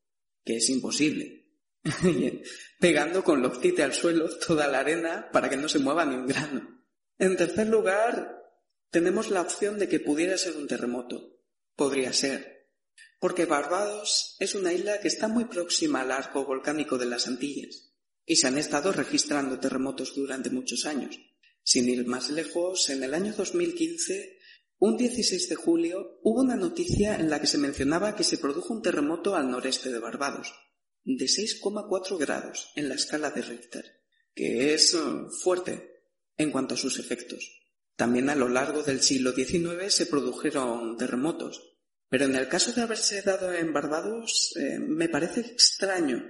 que 0.44 0.56
es 0.56 0.68
imposible. 0.70 1.46
Pegando 2.80 3.24
con 3.24 3.42
loctite 3.42 3.82
al 3.82 3.94
suelo 3.94 4.28
toda 4.38 4.68
la 4.68 4.80
arena 4.80 5.30
para 5.32 5.48
que 5.48 5.56
no 5.56 5.68
se 5.68 5.78
mueva 5.78 6.04
ni 6.04 6.16
un 6.16 6.26
grano. 6.26 6.84
En 7.18 7.36
tercer 7.36 7.68
lugar, 7.68 8.40
tenemos 8.90 9.30
la 9.30 9.40
opción 9.40 9.78
de 9.78 9.88
que 9.88 10.00
pudiera 10.00 10.36
ser 10.36 10.56
un 10.56 10.66
terremoto. 10.66 11.38
Podría 11.76 12.12
ser. 12.12 12.59
Porque 13.20 13.44
Barbados 13.44 14.34
es 14.40 14.54
una 14.56 14.72
isla 14.72 14.98
que 14.98 15.08
está 15.08 15.28
muy 15.28 15.44
próxima 15.44 16.00
al 16.00 16.10
arco 16.10 16.44
volcánico 16.44 16.98
de 16.98 17.06
las 17.06 17.28
Antillas, 17.28 17.92
y 18.26 18.36
se 18.36 18.46
han 18.46 18.58
estado 18.58 18.92
registrando 18.92 19.60
terremotos 19.60 20.14
durante 20.14 20.50
muchos 20.50 20.86
años. 20.86 21.20
Sin 21.62 21.88
ir 21.88 22.06
más 22.06 22.30
lejos, 22.30 22.88
en 22.88 23.02
el 23.02 23.12
año 23.12 23.34
2015, 23.36 24.38
un 24.78 24.96
16 24.96 25.50
de 25.50 25.54
julio, 25.54 26.18
hubo 26.22 26.40
una 26.40 26.56
noticia 26.56 27.16
en 27.16 27.28
la 27.28 27.40
que 27.40 27.46
se 27.46 27.58
mencionaba 27.58 28.16
que 28.16 28.24
se 28.24 28.38
produjo 28.38 28.72
un 28.72 28.80
terremoto 28.80 29.36
al 29.36 29.50
noreste 29.50 29.90
de 29.92 29.98
Barbados, 29.98 30.54
de 31.04 31.26
6,4 31.26 32.18
grados 32.18 32.70
en 32.76 32.88
la 32.88 32.94
escala 32.94 33.30
de 33.30 33.42
Richter, 33.42 33.84
que 34.34 34.72
es 34.72 34.94
eh, 34.94 34.98
fuerte 35.42 36.04
en 36.38 36.50
cuanto 36.50 36.74
a 36.74 36.78
sus 36.78 36.98
efectos. 36.98 37.44
También 37.96 38.30
a 38.30 38.34
lo 38.34 38.48
largo 38.48 38.82
del 38.82 39.02
siglo 39.02 39.32
XIX 39.32 39.92
se 39.92 40.06
produjeron 40.06 40.96
terremotos, 40.96 41.69
pero 42.10 42.24
en 42.24 42.34
el 42.34 42.48
caso 42.48 42.72
de 42.72 42.82
haberse 42.82 43.22
dado 43.22 43.54
en 43.54 43.72
Barbados, 43.72 44.52
eh, 44.56 44.80
me 44.80 45.08
parece 45.08 45.40
extraño 45.40 46.28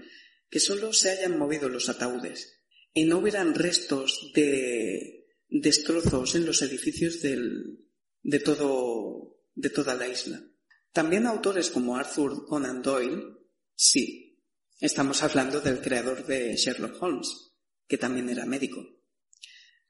que 0.50 0.60
solo 0.60 0.92
se 0.92 1.10
hayan 1.10 1.38
movido 1.38 1.70
los 1.70 1.88
ataúdes 1.88 2.60
y 2.92 3.04
no 3.04 3.18
hubieran 3.18 3.54
restos 3.54 4.30
de 4.34 5.26
destrozos 5.48 6.34
en 6.34 6.44
los 6.44 6.60
edificios 6.60 7.22
de, 7.22 8.38
todo, 8.44 9.40
de 9.54 9.70
toda 9.70 9.94
la 9.94 10.06
isla. 10.06 10.42
También 10.92 11.26
autores 11.26 11.70
como 11.70 11.96
Arthur 11.96 12.46
Conan 12.46 12.82
Doyle, 12.82 13.38
sí, 13.74 14.38
estamos 14.80 15.22
hablando 15.22 15.60
del 15.60 15.80
creador 15.80 16.26
de 16.26 16.56
Sherlock 16.56 17.02
Holmes, 17.02 17.54
que 17.86 17.96
también 17.96 18.28
era 18.28 18.44
médico. 18.44 18.84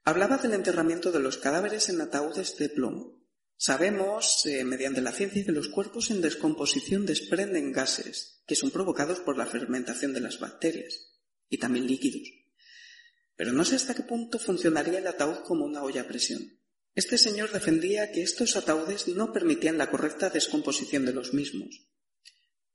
Hablaba 0.03 0.37
del 0.37 0.53
enterramiento 0.53 1.11
de 1.11 1.19
los 1.19 1.37
cadáveres 1.37 1.89
en 1.89 1.99
ataúdes 1.99 2.57
de 2.57 2.69
plomo. 2.69 3.20
Sabemos, 3.63 4.45
eh, 4.47 4.63
mediante 4.63 5.01
la 5.01 5.11
ciencia, 5.11 5.45
que 5.45 5.51
los 5.51 5.69
cuerpos 5.69 6.09
en 6.09 6.21
descomposición 6.21 7.05
desprenden 7.05 7.71
gases 7.71 8.41
que 8.47 8.55
son 8.55 8.71
provocados 8.71 9.19
por 9.19 9.37
la 9.37 9.45
fermentación 9.45 10.13
de 10.13 10.21
las 10.21 10.39
bacterias 10.39 10.93
y 11.47 11.59
también 11.59 11.85
líquidos 11.85 12.41
pero 13.41 13.53
no 13.53 13.65
sé 13.65 13.75
hasta 13.75 13.95
qué 13.95 14.03
punto 14.03 14.37
funcionaría 14.37 14.99
el 14.99 15.07
ataúd 15.07 15.39
como 15.43 15.65
una 15.65 15.81
olla 15.81 16.01
a 16.01 16.07
presión. 16.07 16.59
Este 16.93 17.17
señor 17.17 17.51
defendía 17.51 18.11
que 18.11 18.21
estos 18.21 18.55
ataúdes 18.55 19.07
no 19.07 19.33
permitían 19.33 19.79
la 19.79 19.89
correcta 19.89 20.29
descomposición 20.29 21.05
de 21.05 21.13
los 21.13 21.33
mismos, 21.33 21.89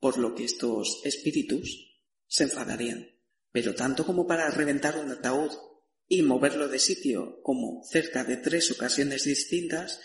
por 0.00 0.18
lo 0.18 0.34
que 0.34 0.42
estos 0.42 1.02
espíritus 1.04 2.02
se 2.26 2.42
enfadarían. 2.42 3.14
Pero 3.52 3.76
tanto 3.76 4.04
como 4.04 4.26
para 4.26 4.50
reventar 4.50 4.98
un 4.98 5.12
ataúd 5.12 5.52
y 6.08 6.22
moverlo 6.22 6.66
de 6.66 6.80
sitio 6.80 7.40
como 7.44 7.84
cerca 7.84 8.24
de 8.24 8.36
tres 8.36 8.68
ocasiones 8.72 9.22
distintas, 9.22 10.00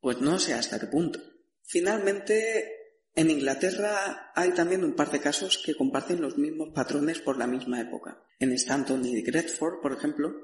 pues 0.00 0.20
no 0.20 0.38
sé 0.38 0.54
hasta 0.54 0.78
qué 0.78 0.86
punto. 0.86 1.20
Finalmente, 1.62 2.78
en 3.14 3.30
Inglaterra 3.30 4.32
hay 4.34 4.52
también 4.52 4.84
un 4.84 4.94
par 4.94 5.10
de 5.10 5.20
casos 5.20 5.58
que 5.58 5.74
comparten 5.74 6.20
los 6.20 6.38
mismos 6.38 6.70
patrones 6.74 7.18
por 7.18 7.36
la 7.36 7.46
misma 7.46 7.80
época. 7.80 8.24
En 8.38 8.52
Stanton 8.52 9.04
y 9.04 9.22
Gretford, 9.22 9.80
por 9.82 9.92
ejemplo, 9.92 10.34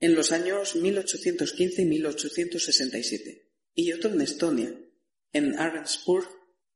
en 0.00 0.14
los 0.14 0.32
años 0.32 0.76
1815 0.76 1.82
y 1.82 1.84
1867, 1.84 3.52
y 3.74 3.92
otro 3.92 4.10
en 4.10 4.20
Estonia, 4.20 4.74
en 5.32 5.58
Arensburg, 5.58 6.28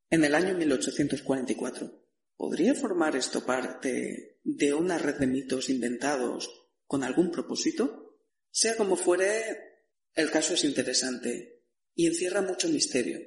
en 0.09 0.23
el 0.23 0.35
año 0.35 0.55
1844. 0.55 2.01
¿Podría 2.35 2.73
formar 2.73 3.15
esto 3.15 3.45
parte 3.45 4.39
de 4.43 4.73
una 4.73 4.97
red 4.97 5.15
de 5.15 5.27
mitos 5.27 5.69
inventados 5.69 6.49
con 6.87 7.03
algún 7.03 7.29
propósito? 7.29 8.17
Sea 8.49 8.75
como 8.75 8.95
fuere, 8.95 9.87
el 10.15 10.31
caso 10.31 10.55
es 10.55 10.63
interesante 10.63 11.60
y 12.01 12.07
encierra 12.07 12.41
mucho 12.41 12.67
misterio 12.67 13.19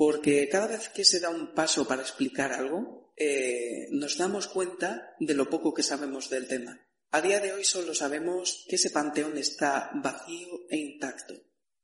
porque 0.00 0.48
cada 0.48 0.66
vez 0.66 0.88
que 0.88 1.04
se 1.04 1.20
da 1.20 1.28
un 1.28 1.52
paso 1.52 1.86
para 1.86 2.00
explicar 2.00 2.54
algo, 2.54 3.12
eh, 3.18 3.88
nos 3.90 4.16
damos 4.16 4.48
cuenta 4.48 5.14
de 5.20 5.34
lo 5.34 5.50
poco 5.50 5.74
que 5.74 5.82
sabemos 5.82 6.30
del 6.30 6.48
tema. 6.48 6.80
A 7.10 7.20
día 7.20 7.38
de 7.40 7.52
hoy 7.52 7.64
solo 7.64 7.94
sabemos 7.94 8.64
que 8.66 8.76
ese 8.76 8.88
panteón 8.88 9.36
está 9.36 9.90
vacío 10.02 10.64
e 10.70 10.78
intacto. 10.78 11.34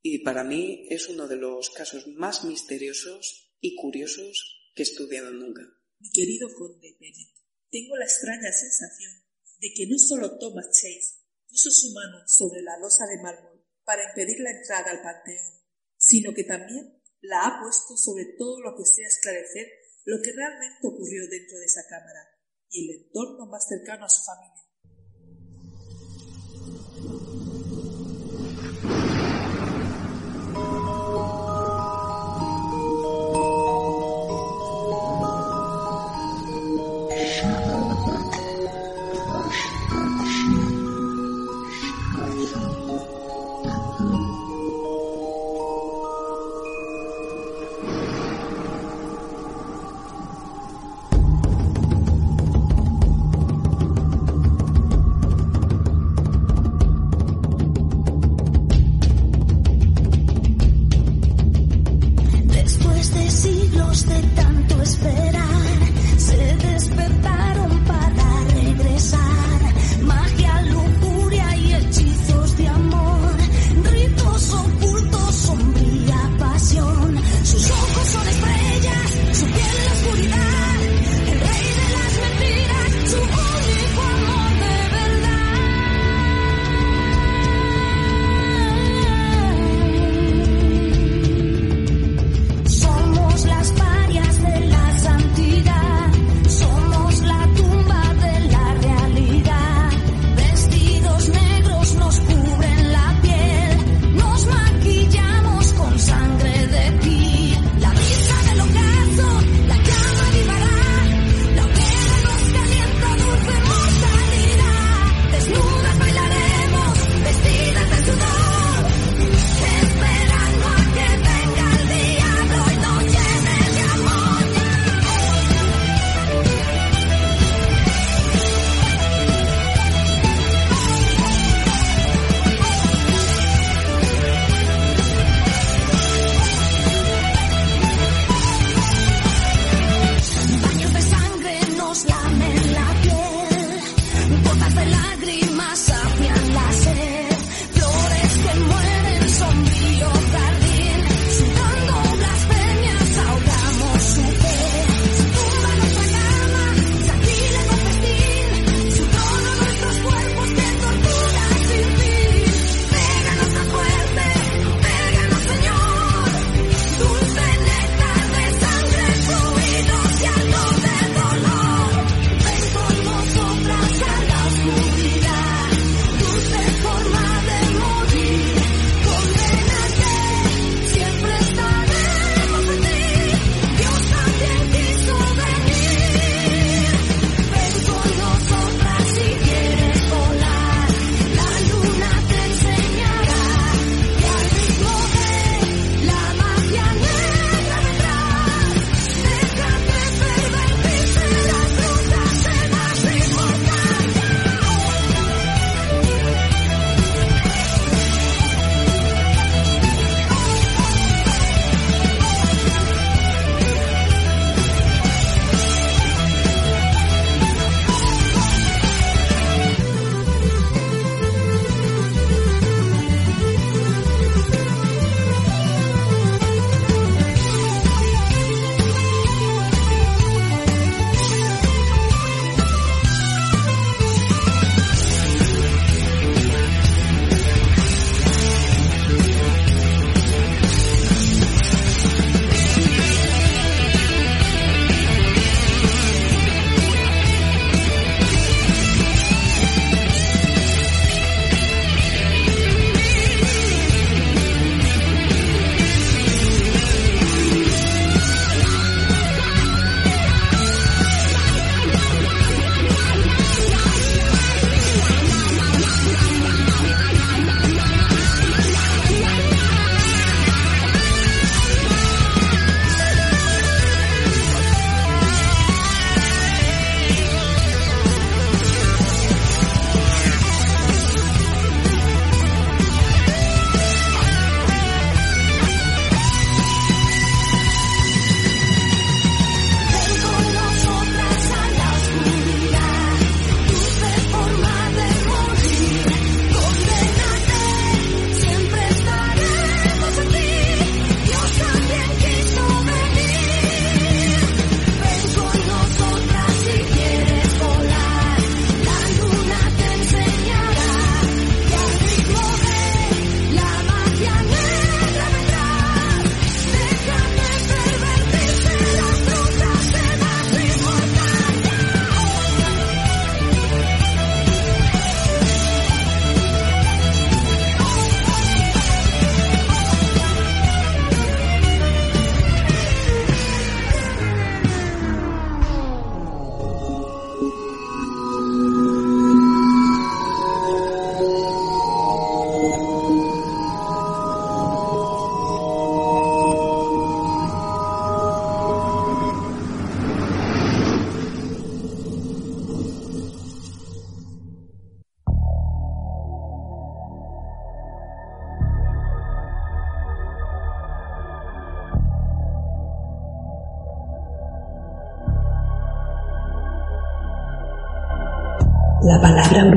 Y 0.01 0.23
para 0.25 0.43
mí 0.43 0.87
es 0.89 1.09
uno 1.09 1.27
de 1.27 1.35
los 1.35 1.69
casos 1.69 2.07
más 2.07 2.43
misteriosos 2.43 3.53
y 3.59 3.75
curiosos 3.75 4.71
que 4.73 4.81
he 4.81 4.89
estudiado 4.89 5.29
nunca. 5.29 5.61
Mi 5.99 6.09
querido 6.09 6.49
conde 6.55 6.97
Bennett, 6.99 7.37
tengo 7.69 7.95
la 7.97 8.05
extraña 8.05 8.51
sensación 8.51 9.13
de 9.59 9.73
que 9.75 9.85
no 9.85 9.99
solo 9.99 10.39
Thomas 10.39 10.65
Chase 10.71 11.21
puso 11.47 11.69
su 11.69 11.93
mano 11.93 12.17
sobre 12.25 12.63
la 12.63 12.79
losa 12.79 13.05
de 13.05 13.21
mármol 13.21 13.63
para 13.83 14.09
impedir 14.09 14.39
la 14.39 14.57
entrada 14.57 14.89
al 14.89 15.03
panteón, 15.03 15.66
sino 16.07 16.33
que 16.33 16.45
también 16.45 17.03
la 17.19 17.45
ha 17.45 17.61
puesto 17.61 17.97
sobre 17.97 18.25
todo 18.37 18.61
lo 18.61 18.77
que 18.77 18.85
sea 18.85 19.07
esclarecer 19.07 19.67
lo 20.05 20.21
que 20.23 20.31
realmente 20.31 20.79
ocurrió 20.87 21.27
dentro 21.27 21.59
de 21.59 21.65
esa 21.65 21.85
cámara 21.89 22.23
y 22.69 22.87
el 22.87 23.03
entorno 23.03 23.45
más 23.47 23.67
cercano 23.67 24.05
a 24.05 24.09
su 24.09 24.23
familia. 24.23 24.63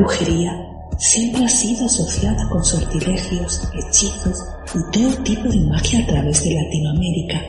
Brujería 0.01 0.53
siempre 0.99 1.45
ha 1.45 1.49
sido 1.49 1.87
asociada 1.87 2.49
con 2.49 2.65
sortilegios, 2.65 3.63
hechizos 3.75 4.45
y 4.75 4.91
todo 4.93 5.23
tipo 5.23 5.49
de 5.49 5.61
magia 5.61 6.01
a 6.01 6.07
través 6.07 6.45
de 6.45 6.55
Latinoamérica. 6.55 7.41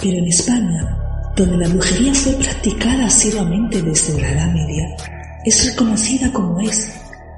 Pero 0.00 0.18
en 0.18 0.26
España, 0.26 0.96
donde 1.36 1.56
la 1.56 1.68
brujería 1.68 2.14
fue 2.14 2.32
practicada 2.34 3.06
asiduamente 3.06 3.82
desde 3.82 4.20
la 4.20 4.32
Edad 4.32 4.52
Media, 4.52 4.96
es 5.44 5.66
reconocida 5.66 6.32
como 6.32 6.60
es 6.60 6.92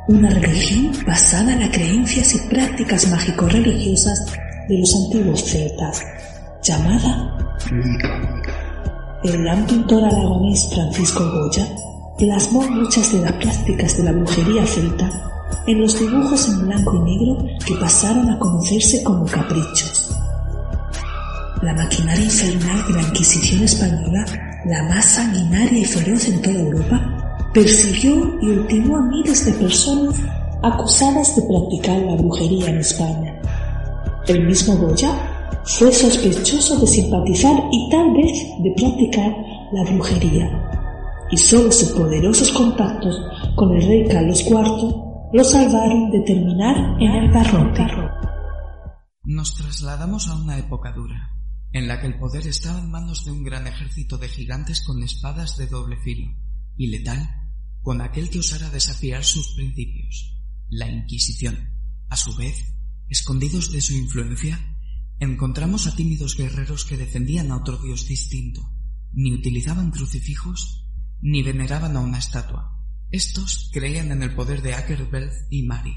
una 0.09 0.31
religión 0.31 0.92
basada 1.07 1.53
en 1.53 1.61
las 1.61 1.70
creencias 1.70 2.35
y 2.35 2.38
prácticas 2.49 3.09
mágico-religiosas 3.09 4.27
de 4.68 4.79
los 4.79 4.94
antiguos 4.94 5.44
celtas, 5.44 6.03
llamada 6.62 7.37
El 9.23 9.42
gran 9.42 9.66
pintor 9.66 10.05
aragonés 10.05 10.68
Francisco 10.73 11.25
Goya 11.25 11.66
plasmó 12.20 12.61
muchas 12.68 13.12
de 13.12 13.22
las 13.22 13.33
prácticas 13.33 13.96
de 13.96 14.04
la 14.04 14.12
brujería 14.12 14.66
celta 14.66 15.11
en 15.66 15.80
los 15.80 15.98
dibujos 15.98 16.48
en 16.48 16.66
blanco 16.66 16.94
y 16.96 17.16
negro 17.16 17.38
que 17.66 17.74
pasaron 17.76 18.28
a 18.30 18.38
conocerse 18.38 19.02
como 19.02 19.24
caprichos. 19.24 20.14
La 21.62 21.72
maquinaria 21.74 22.24
infernal 22.24 22.87
de 22.87 22.92
la 22.92 23.02
Inquisición 23.09 23.62
española, 23.64 24.24
la 24.66 24.83
más 24.85 25.04
sanguinaria 25.06 25.78
y 25.78 25.85
feroz 25.85 26.28
en 26.28 26.42
toda 26.42 26.61
Europa, 26.61 27.48
persiguió 27.54 28.38
y 28.42 28.50
ultimó 28.50 28.98
a 28.98 29.02
miles 29.02 29.46
de 29.46 29.52
personas 29.52 30.14
acusadas 30.62 31.35
de 31.37 31.42
practicar 31.42 31.98
la 32.02 32.16
brujería 32.16 32.68
en 32.68 32.78
España. 32.78 33.35
El 34.28 34.46
mismo 34.46 34.76
Goya 34.76 35.11
fue 35.64 35.90
sospechoso 35.90 36.78
de 36.78 36.87
simpatizar 36.87 37.62
y 37.72 37.90
tal 37.90 38.12
vez 38.12 38.46
de 38.59 38.72
practicar 38.76 39.35
la 39.72 39.85
brujería, 39.85 40.69
y 41.31 41.37
solo 41.37 41.71
sus 41.71 41.90
poderosos 41.90 42.51
contactos 42.53 43.16
con 43.57 43.75
el 43.77 43.87
rey 43.87 44.09
Carlos 44.09 44.43
IV 44.47 45.11
lo 45.33 45.45
salvaron 45.45 46.11
de 46.11 46.21
terminar 46.21 47.01
en 47.01 47.11
el 47.11 47.31
garrote. 47.31 47.83
Nos 49.25 49.55
trasladamos 49.55 50.29
a 50.29 50.37
una 50.37 50.59
época 50.59 50.93
dura, 50.93 51.31
en 51.73 51.87
la 51.87 52.01
que 52.01 52.09
el 52.09 52.19
poder 52.19 52.47
estaba 52.47 52.81
en 52.81 52.90
manos 52.90 53.25
de 53.25 53.31
un 53.31 53.45
gran 53.45 53.66
ejército 53.66 54.19
de 54.19 54.29
gigantes 54.29 54.83
con 54.85 55.03
espadas 55.03 55.57
de 55.57 55.69
doble 55.69 55.97
filo, 55.99 56.27
y 56.77 56.88
letal 56.88 57.29
con 57.83 58.01
aquel 58.01 58.29
que 58.29 58.40
osara 58.40 58.71
desafiar 58.71 59.25
sus 59.25 59.55
principios, 59.55 60.37
la 60.69 60.88
Inquisición. 60.88 61.57
A 62.09 62.16
su 62.16 62.35
vez, 62.37 62.75
escondidos 63.09 63.71
de 63.71 63.81
su 63.81 63.95
influencia, 63.95 64.59
encontramos 65.21 65.87
a 65.87 65.95
tímidos 65.95 66.37
guerreros 66.37 66.85
que 66.85 66.97
defendían 66.97 67.53
a 67.53 67.57
otro 67.57 67.79
dios 67.79 68.09
distinto, 68.09 68.62
ni 69.12 69.33
utilizaban 69.33 69.90
crucifijos, 69.90 70.80
ni 71.22 71.42
veneraban 71.42 71.96
a 71.96 72.00
una 72.00 72.18
estatua, 72.18 72.80
estos 73.11 73.70
creían 73.72 74.12
en 74.12 74.22
el 74.22 74.35
poder 74.35 74.62
de 74.62 74.74
Akerbelth 74.74 75.35
y 75.50 75.64
Mari, 75.64 75.96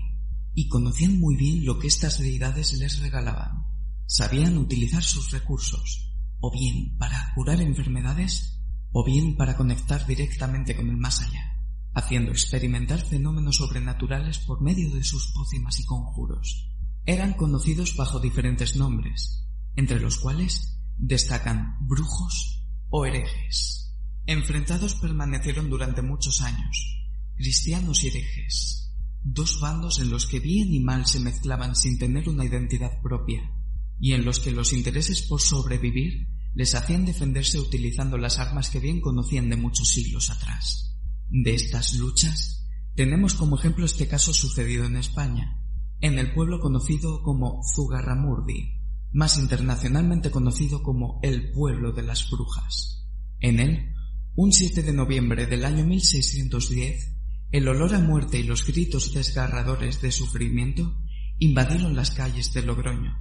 y 0.55 0.67
conocían 0.67 1.19
muy 1.19 1.35
bien 1.35 1.63
lo 1.63 1.77
que 1.77 1.87
estas 1.87 2.19
deidades 2.19 2.73
les 2.73 2.99
regalaban. 2.99 3.67
Sabían 4.07 4.57
utilizar 4.57 5.03
sus 5.03 5.31
recursos, 5.31 6.11
o 6.39 6.51
bien 6.51 6.97
para 6.97 7.31
curar 7.35 7.61
enfermedades, 7.61 8.59
o 8.91 9.03
bien 9.05 9.35
para 9.35 9.55
conectar 9.55 10.05
directamente 10.07 10.75
con 10.75 10.89
el 10.89 10.97
más 10.97 11.21
allá, 11.21 11.53
haciendo 11.93 12.31
experimentar 12.31 12.99
fenómenos 12.99 13.57
sobrenaturales 13.57 14.39
por 14.39 14.61
medio 14.61 14.89
de 14.93 15.03
sus 15.03 15.31
pócimas 15.33 15.79
y 15.79 15.85
conjuros. 15.85 16.69
Eran 17.05 17.33
conocidos 17.33 17.95
bajo 17.95 18.19
diferentes 18.19 18.75
nombres, 18.75 19.45
entre 19.75 19.99
los 19.99 20.17
cuales 20.17 20.79
destacan 20.97 21.77
brujos 21.81 22.65
o 22.89 23.05
herejes. 23.05 23.82
Enfrentados 24.25 24.95
permanecieron 24.95 25.69
durante 25.69 26.01
muchos 26.01 26.41
años, 26.41 27.05
cristianos 27.35 28.03
y 28.03 28.07
herejes, 28.07 28.93
dos 29.21 29.59
bandos 29.59 29.99
en 29.99 30.09
los 30.09 30.27
que 30.27 30.39
bien 30.39 30.73
y 30.73 30.79
mal 30.79 31.05
se 31.05 31.19
mezclaban 31.19 31.75
sin 31.75 31.99
tener 31.99 32.29
una 32.29 32.45
identidad 32.45 33.01
propia, 33.01 33.51
y 33.99 34.13
en 34.13 34.23
los 34.23 34.39
que 34.39 34.51
los 34.51 34.71
intereses 34.71 35.23
por 35.23 35.41
sobrevivir 35.41 36.29
les 36.53 36.73
hacían 36.73 37.05
defenderse 37.05 37.59
utilizando 37.59 38.17
las 38.17 38.39
armas 38.39 38.69
que 38.69 38.79
bien 38.79 39.01
conocían 39.01 39.49
de 39.49 39.57
muchos 39.57 39.89
siglos 39.89 40.29
atrás. 40.29 40.95
De 41.29 41.53
estas 41.53 41.95
luchas, 41.95 42.69
tenemos 42.95 43.33
como 43.33 43.57
ejemplo 43.57 43.85
este 43.85 44.07
caso 44.07 44.33
sucedido 44.33 44.85
en 44.85 44.95
España, 44.95 45.59
en 45.99 46.17
el 46.17 46.33
pueblo 46.33 46.59
conocido 46.59 47.23
como 47.23 47.61
Zugarramurdi, 47.75 48.79
más 49.11 49.37
internacionalmente 49.37 50.31
conocido 50.31 50.81
como 50.81 51.19
el 51.23 51.51
pueblo 51.51 51.91
de 51.91 52.03
las 52.03 52.29
brujas. 52.29 53.05
En 53.39 53.59
él, 53.59 53.92
un 54.35 54.51
7 54.51 54.81
de 54.81 54.93
noviembre 54.93 55.45
del 55.45 55.63
año 55.63 55.85
1610, 55.85 57.15
el 57.51 57.67
olor 57.67 57.93
a 57.93 57.99
muerte 57.99 58.39
y 58.39 58.43
los 58.43 58.65
gritos 58.65 59.13
desgarradores 59.13 60.01
de 60.01 60.11
sufrimiento 60.11 60.97
invadieron 61.37 61.95
las 61.95 62.09
calles 62.09 62.51
de 62.51 62.63
Logroño, 62.63 63.15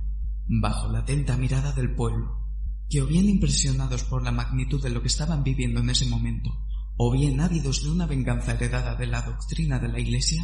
bajo 0.47 0.91
la 0.91 1.01
atenta 1.01 1.37
mirada 1.37 1.73
del 1.73 1.95
pueblo, 1.95 2.49
que 2.89 3.03
o 3.03 3.07
bien 3.07 3.29
impresionados 3.29 4.05
por 4.05 4.25
la 4.25 4.33
magnitud 4.33 4.83
de 4.83 4.89
lo 4.89 5.03
que 5.03 5.09
estaban 5.09 5.45
viviendo 5.45 5.81
en 5.81 5.91
ese 5.91 6.07
momento, 6.07 6.51
o 6.97 7.13
bien 7.13 7.41
ávidos 7.41 7.83
de 7.83 7.91
una 7.91 8.07
venganza 8.07 8.53
heredada 8.55 8.95
de 8.95 9.07
la 9.07 9.21
doctrina 9.21 9.79
de 9.79 9.89
la 9.89 10.01
Iglesia, 10.01 10.43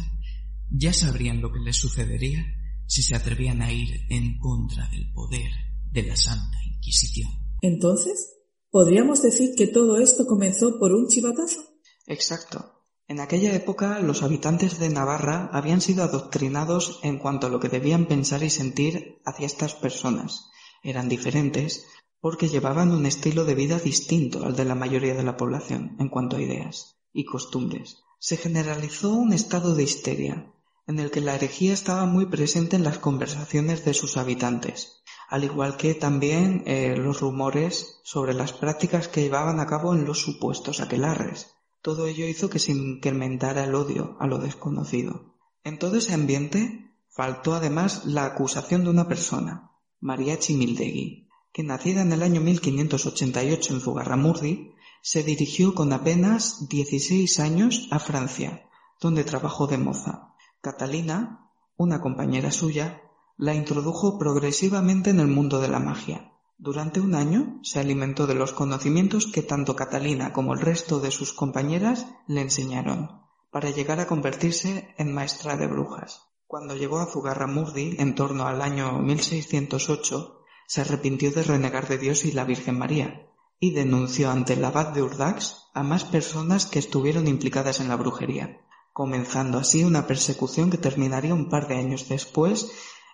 ya 0.69 0.93
sabrían 0.93 1.41
lo 1.41 1.51
que 1.51 1.61
les 1.61 1.77
sucedería 1.77 2.45
si 2.85 3.01
se 3.01 3.15
atrevían 3.15 3.63
a 3.63 3.71
ir 3.71 4.05
en 4.09 4.37
contra 4.37 4.87
del 4.89 5.11
poder 5.13 5.49
de 5.91 6.03
la 6.03 6.15
Santa 6.15 6.63
Inquisición. 6.63 7.31
Entonces, 7.61 8.38
¿podríamos 8.71 9.21
decir 9.21 9.55
que 9.55 9.67
todo 9.67 9.97
esto 9.97 10.25
comenzó 10.25 10.79
por 10.79 10.93
un 10.93 11.07
chivatazo? 11.07 11.61
Exacto. 12.07 12.79
En 13.07 13.19
aquella 13.19 13.55
época 13.55 13.99
los 13.99 14.21
habitantes 14.21 14.77
de 14.77 14.89
Navarra 14.89 15.49
habían 15.51 15.81
sido 15.81 16.03
adoctrinados 16.03 16.99
en 17.01 17.17
cuanto 17.17 17.47
a 17.47 17.49
lo 17.49 17.59
que 17.59 17.69
debían 17.69 18.05
pensar 18.05 18.43
y 18.43 18.51
sentir 18.51 19.19
hacia 19.25 19.47
estas 19.47 19.73
personas. 19.73 20.49
Eran 20.83 21.09
diferentes 21.09 21.85
porque 22.21 22.49
llevaban 22.49 22.91
un 22.91 23.05
estilo 23.05 23.45
de 23.45 23.55
vida 23.55 23.79
distinto 23.79 24.45
al 24.45 24.55
de 24.55 24.65
la 24.65 24.75
mayoría 24.75 25.15
de 25.15 25.23
la 25.23 25.37
población 25.37 25.95
en 25.99 26.09
cuanto 26.09 26.35
a 26.37 26.41
ideas 26.41 26.97
y 27.11 27.25
costumbres. 27.25 28.03
Se 28.19 28.37
generalizó 28.37 29.13
un 29.13 29.33
estado 29.33 29.73
de 29.73 29.83
histeria, 29.83 30.53
en 30.85 30.99
el 30.99 31.11
que 31.11 31.21
la 31.21 31.35
herejía 31.35 31.73
estaba 31.73 32.05
muy 32.05 32.25
presente 32.25 32.75
en 32.75 32.83
las 32.83 32.99
conversaciones 32.99 33.85
de 33.85 33.93
sus 33.93 34.17
habitantes, 34.17 34.98
al 35.29 35.43
igual 35.43 35.77
que 35.77 35.93
también 35.93 36.63
eh, 36.65 36.95
los 36.97 37.21
rumores 37.21 37.99
sobre 38.03 38.33
las 38.33 38.51
prácticas 38.51 39.07
que 39.07 39.21
llevaban 39.21 39.59
a 39.59 39.67
cabo 39.67 39.93
en 39.93 40.05
los 40.05 40.19
supuestos 40.21 40.81
aquelarres. 40.81 41.55
Todo 41.81 42.07
ello 42.07 42.25
hizo 42.27 42.49
que 42.49 42.57
se 42.57 42.71
incrementara 42.71 43.63
el 43.63 43.75
odio 43.75 44.17
a 44.19 44.25
lo 44.25 44.39
desconocido. 44.39 45.35
En 45.63 45.77
todo 45.77 45.97
ese 45.97 46.15
ambiente 46.15 46.91
faltó 47.09 47.53
además 47.53 48.05
la 48.05 48.25
acusación 48.25 48.83
de 48.83 48.89
una 48.89 49.07
persona, 49.07 49.71
María 49.99 50.39
Chimildegui, 50.39 51.29
que 51.53 51.63
nacida 51.63 52.01
en 52.01 52.11
el 52.11 52.23
año 52.23 52.41
1588 52.41 53.73
en 53.73 53.81
Zugarramurdi, 53.81 54.73
se 55.01 55.23
dirigió 55.23 55.75
con 55.75 55.93
apenas 55.93 56.67
16 56.69 57.39
años 57.39 57.87
a 57.91 57.99
Francia, 57.99 58.67
donde 58.99 59.23
trabajó 59.23 59.67
de 59.67 59.77
moza. 59.77 60.33
Catalina, 60.61 61.51
una 61.77 62.01
compañera 62.01 62.51
suya, 62.51 63.03
la 63.39 63.53
introdujo 63.53 64.19
progresivamente 64.19 65.11
en 65.11 65.21
el 65.21 65.27
mundo 65.27 65.61
de 65.61 65.69
la 65.69 65.79
magia. 65.79 66.33
Durante 66.57 66.99
un 66.99 67.15
año 67.15 67.61
se 67.63 67.79
alimentó 67.79 68.27
de 68.27 68.35
los 68.35 68.51
conocimientos 68.51 69.27
que 69.27 69.41
tanto 69.41 69.77
Catalina 69.77 70.33
como 70.33 70.53
el 70.53 70.59
resto 70.59 70.99
de 70.99 71.09
sus 71.09 71.31
compañeras 71.31 72.05
le 72.27 72.41
enseñaron, 72.41 73.21
para 73.49 73.69
llegar 73.69 74.01
a 74.01 74.07
convertirse 74.07 74.93
en 74.97 75.13
maestra 75.13 75.55
de 75.55 75.67
brujas. 75.67 76.27
Cuando 76.47 76.75
llegó 76.75 76.99
a 76.99 77.05
Zugarramurdi, 77.05 77.95
en 77.99 78.13
torno 78.13 78.45
al 78.45 78.61
año 78.61 78.99
1608, 78.99 80.41
se 80.67 80.81
arrepintió 80.81 81.31
de 81.31 81.43
renegar 81.43 81.87
de 81.87 81.97
Dios 81.97 82.25
y 82.25 82.33
la 82.33 82.43
Virgen 82.43 82.77
María, 82.77 83.25
y 83.57 83.71
denunció 83.71 84.31
ante 84.31 84.53
el 84.55 84.65
abad 84.65 84.89
de 84.89 85.01
Urdax 85.01 85.69
a 85.73 85.81
más 85.81 86.03
personas 86.03 86.65
que 86.65 86.79
estuvieron 86.79 87.25
implicadas 87.29 87.79
en 87.79 87.87
la 87.87 87.95
brujería, 87.95 88.59
comenzando 88.91 89.59
así 89.59 89.85
una 89.85 90.07
persecución 90.07 90.69
que 90.69 90.77
terminaría 90.77 91.33
un 91.33 91.47
par 91.47 91.69
de 91.69 91.77
años 91.77 92.09
después 92.09 92.69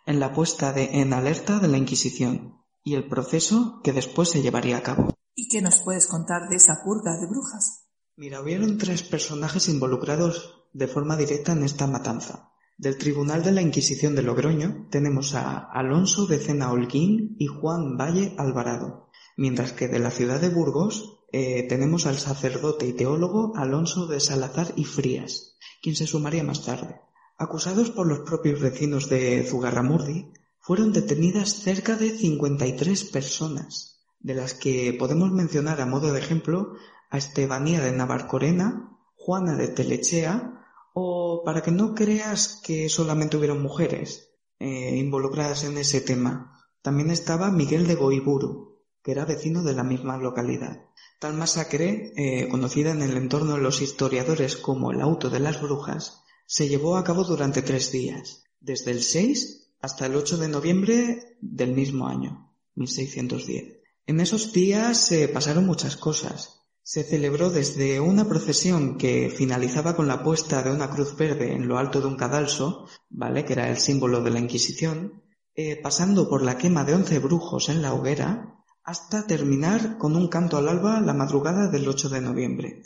en 0.06 0.20
la 0.20 0.34
puesta 0.34 0.74
de 0.74 1.02
en 1.02 1.14
alerta 1.14 1.60
de 1.60 1.68
la 1.68 1.78
Inquisición, 1.78 2.62
y 2.84 2.96
el 2.96 3.08
proceso 3.08 3.82
que 3.84 3.94
después 3.94 4.30
se 4.30 4.42
llevaría 4.42 4.78
a 4.78 4.84
cabo. 4.84 5.14
¿Y 5.34 5.50
qué 5.50 5.62
nos 5.62 5.82
puedes 5.82 6.08
contar 6.08 6.48
de 6.50 6.56
esa 6.58 6.82
purga 6.84 7.18
de 7.20 7.28
brujas? 7.28 7.88
Mira, 8.16 8.42
hubieron 8.42 8.78
tres 8.78 9.04
personajes 9.04 9.68
involucrados 9.68 10.68
de 10.72 10.88
forma 10.88 11.18
directa 11.18 11.52
en 11.52 11.64
esta 11.64 11.88
matanza. 11.88 12.52
Del 12.78 12.98
Tribunal 12.98 13.44
de 13.44 13.52
la 13.52 13.62
Inquisición 13.62 14.16
de 14.16 14.22
Logroño 14.22 14.88
tenemos 14.92 15.34
a 15.34 15.58
Alonso 15.58 16.28
de 16.28 16.40
Cena 16.40 16.72
Holguín 16.72 17.36
y 17.40 17.48
Juan 17.48 17.98
Valle 17.98 18.36
Alvarado, 18.38 19.10
mientras 19.38 19.74
que 19.74 19.88
de 19.88 20.00
la 20.00 20.12
ciudad 20.12 20.40
de 20.40 20.50
Burgos 20.50 21.20
eh, 21.32 21.64
tenemos 21.68 22.06
al 22.06 22.18
sacerdote 22.18 22.86
y 22.86 22.94
teólogo 22.94 23.54
Alonso 23.56 24.08
de 24.08 24.20
Salazar 24.20 24.74
y 24.76 24.86
Frías, 24.86 25.58
quien 25.82 25.96
se 25.96 26.08
sumaría 26.08 26.44
más 26.44 26.64
tarde. 26.64 27.02
Acusados 27.38 27.92
por 27.92 28.08
los 28.08 28.20
propios 28.20 28.62
vecinos 28.62 29.10
de 29.10 29.44
Zugarramurdi, 29.44 30.32
fueron 30.60 30.94
detenidas 30.94 31.50
cerca 31.54 31.96
de 31.96 32.10
53 32.10 33.04
personas, 33.06 34.06
de 34.20 34.36
las 34.36 34.54
que 34.54 34.96
podemos 34.98 35.32
mencionar 35.32 35.82
a 35.82 35.86
modo 35.86 36.14
de 36.14 36.20
ejemplo 36.20 36.74
a 37.12 37.18
Estebanía 37.18 37.82
de 37.82 37.92
Navarcorena, 37.92 38.98
Juana 39.16 39.56
de 39.56 39.68
Telechea 39.68 40.64
o 40.94 41.44
para 41.44 41.62
que 41.62 41.72
no 41.72 41.94
creas 41.94 42.62
que 42.64 42.88
solamente 42.90 43.36
hubieron 43.36 43.62
mujeres 43.62 44.32
eh, 44.60 44.96
involucradas 44.96 45.66
en 45.66 45.78
ese 45.78 46.00
tema. 46.00 46.58
También 46.82 47.12
estaba 47.12 47.52
Miguel 47.52 47.86
de 47.86 47.96
Goiburu, 47.96 48.82
que 49.04 49.12
era 49.12 49.26
vecino 49.26 49.62
de 49.62 49.74
la 49.74 49.84
misma 49.84 50.18
localidad. 50.18 50.86
Tal 51.20 51.34
masacre, 51.34 52.14
eh, 52.16 52.48
conocida 52.50 52.92
en 52.92 53.02
el 53.02 53.18
entorno 53.18 53.56
de 53.56 53.62
los 53.62 53.82
historiadores 53.82 54.56
como 54.56 54.92
el 54.92 55.02
auto 55.02 55.30
de 55.30 55.40
las 55.42 55.62
brujas, 55.62 56.25
se 56.46 56.68
llevó 56.68 56.98
a 56.98 57.04
cabo 57.04 57.24
durante 57.24 57.62
tres 57.62 57.92
días, 57.92 58.44
desde 58.60 58.92
el 58.92 59.02
6 59.02 59.74
hasta 59.82 60.06
el 60.06 60.16
8 60.16 60.38
de 60.38 60.48
noviembre 60.48 61.38
del 61.42 61.74
mismo 61.74 62.08
año, 62.08 62.54
1610. 62.76 63.80
En 64.08 64.20
esos 64.20 64.54
días 64.54 64.98
se 64.98 65.28
pasaron 65.28 65.66
muchas 65.66 65.96
cosas. 65.96 66.62
Se 66.84 67.04
celebró 67.04 67.50
desde 67.50 68.00
una 68.00 68.28
procesión 68.28 68.98
que 68.98 69.34
finalizaba 69.36 69.96
con 69.96 70.08
la 70.08 70.24
puesta 70.24 70.62
de 70.62 70.72
una 70.72 70.92
cruz 70.92 71.16
verde 71.18 71.54
en 71.54 71.68
lo 71.68 71.80
alto 71.80 72.02
de 72.02 72.08
un 72.08 72.16
cadalso, 72.16 72.88
¿vale? 73.10 73.46
que 73.46 73.54
era 73.54 73.70
el 73.70 73.78
símbolo 73.78 74.22
de 74.22 74.30
la 74.30 74.40
Inquisición, 74.40 75.24
eh, 75.56 75.80
pasando 75.82 76.30
por 76.30 76.44
la 76.44 76.58
quema 76.58 76.84
de 76.84 76.94
once 76.94 77.18
brujos 77.18 77.70
en 77.70 77.82
la 77.82 77.94
hoguera, 77.94 78.64
hasta 78.84 79.26
terminar 79.26 79.98
con 79.98 80.16
un 80.16 80.28
canto 80.28 80.58
al 80.58 80.70
alba 80.70 81.00
la 81.00 81.14
madrugada 81.14 81.68
del 81.70 81.88
8 81.88 82.10
de 82.10 82.22
noviembre. 82.22 82.84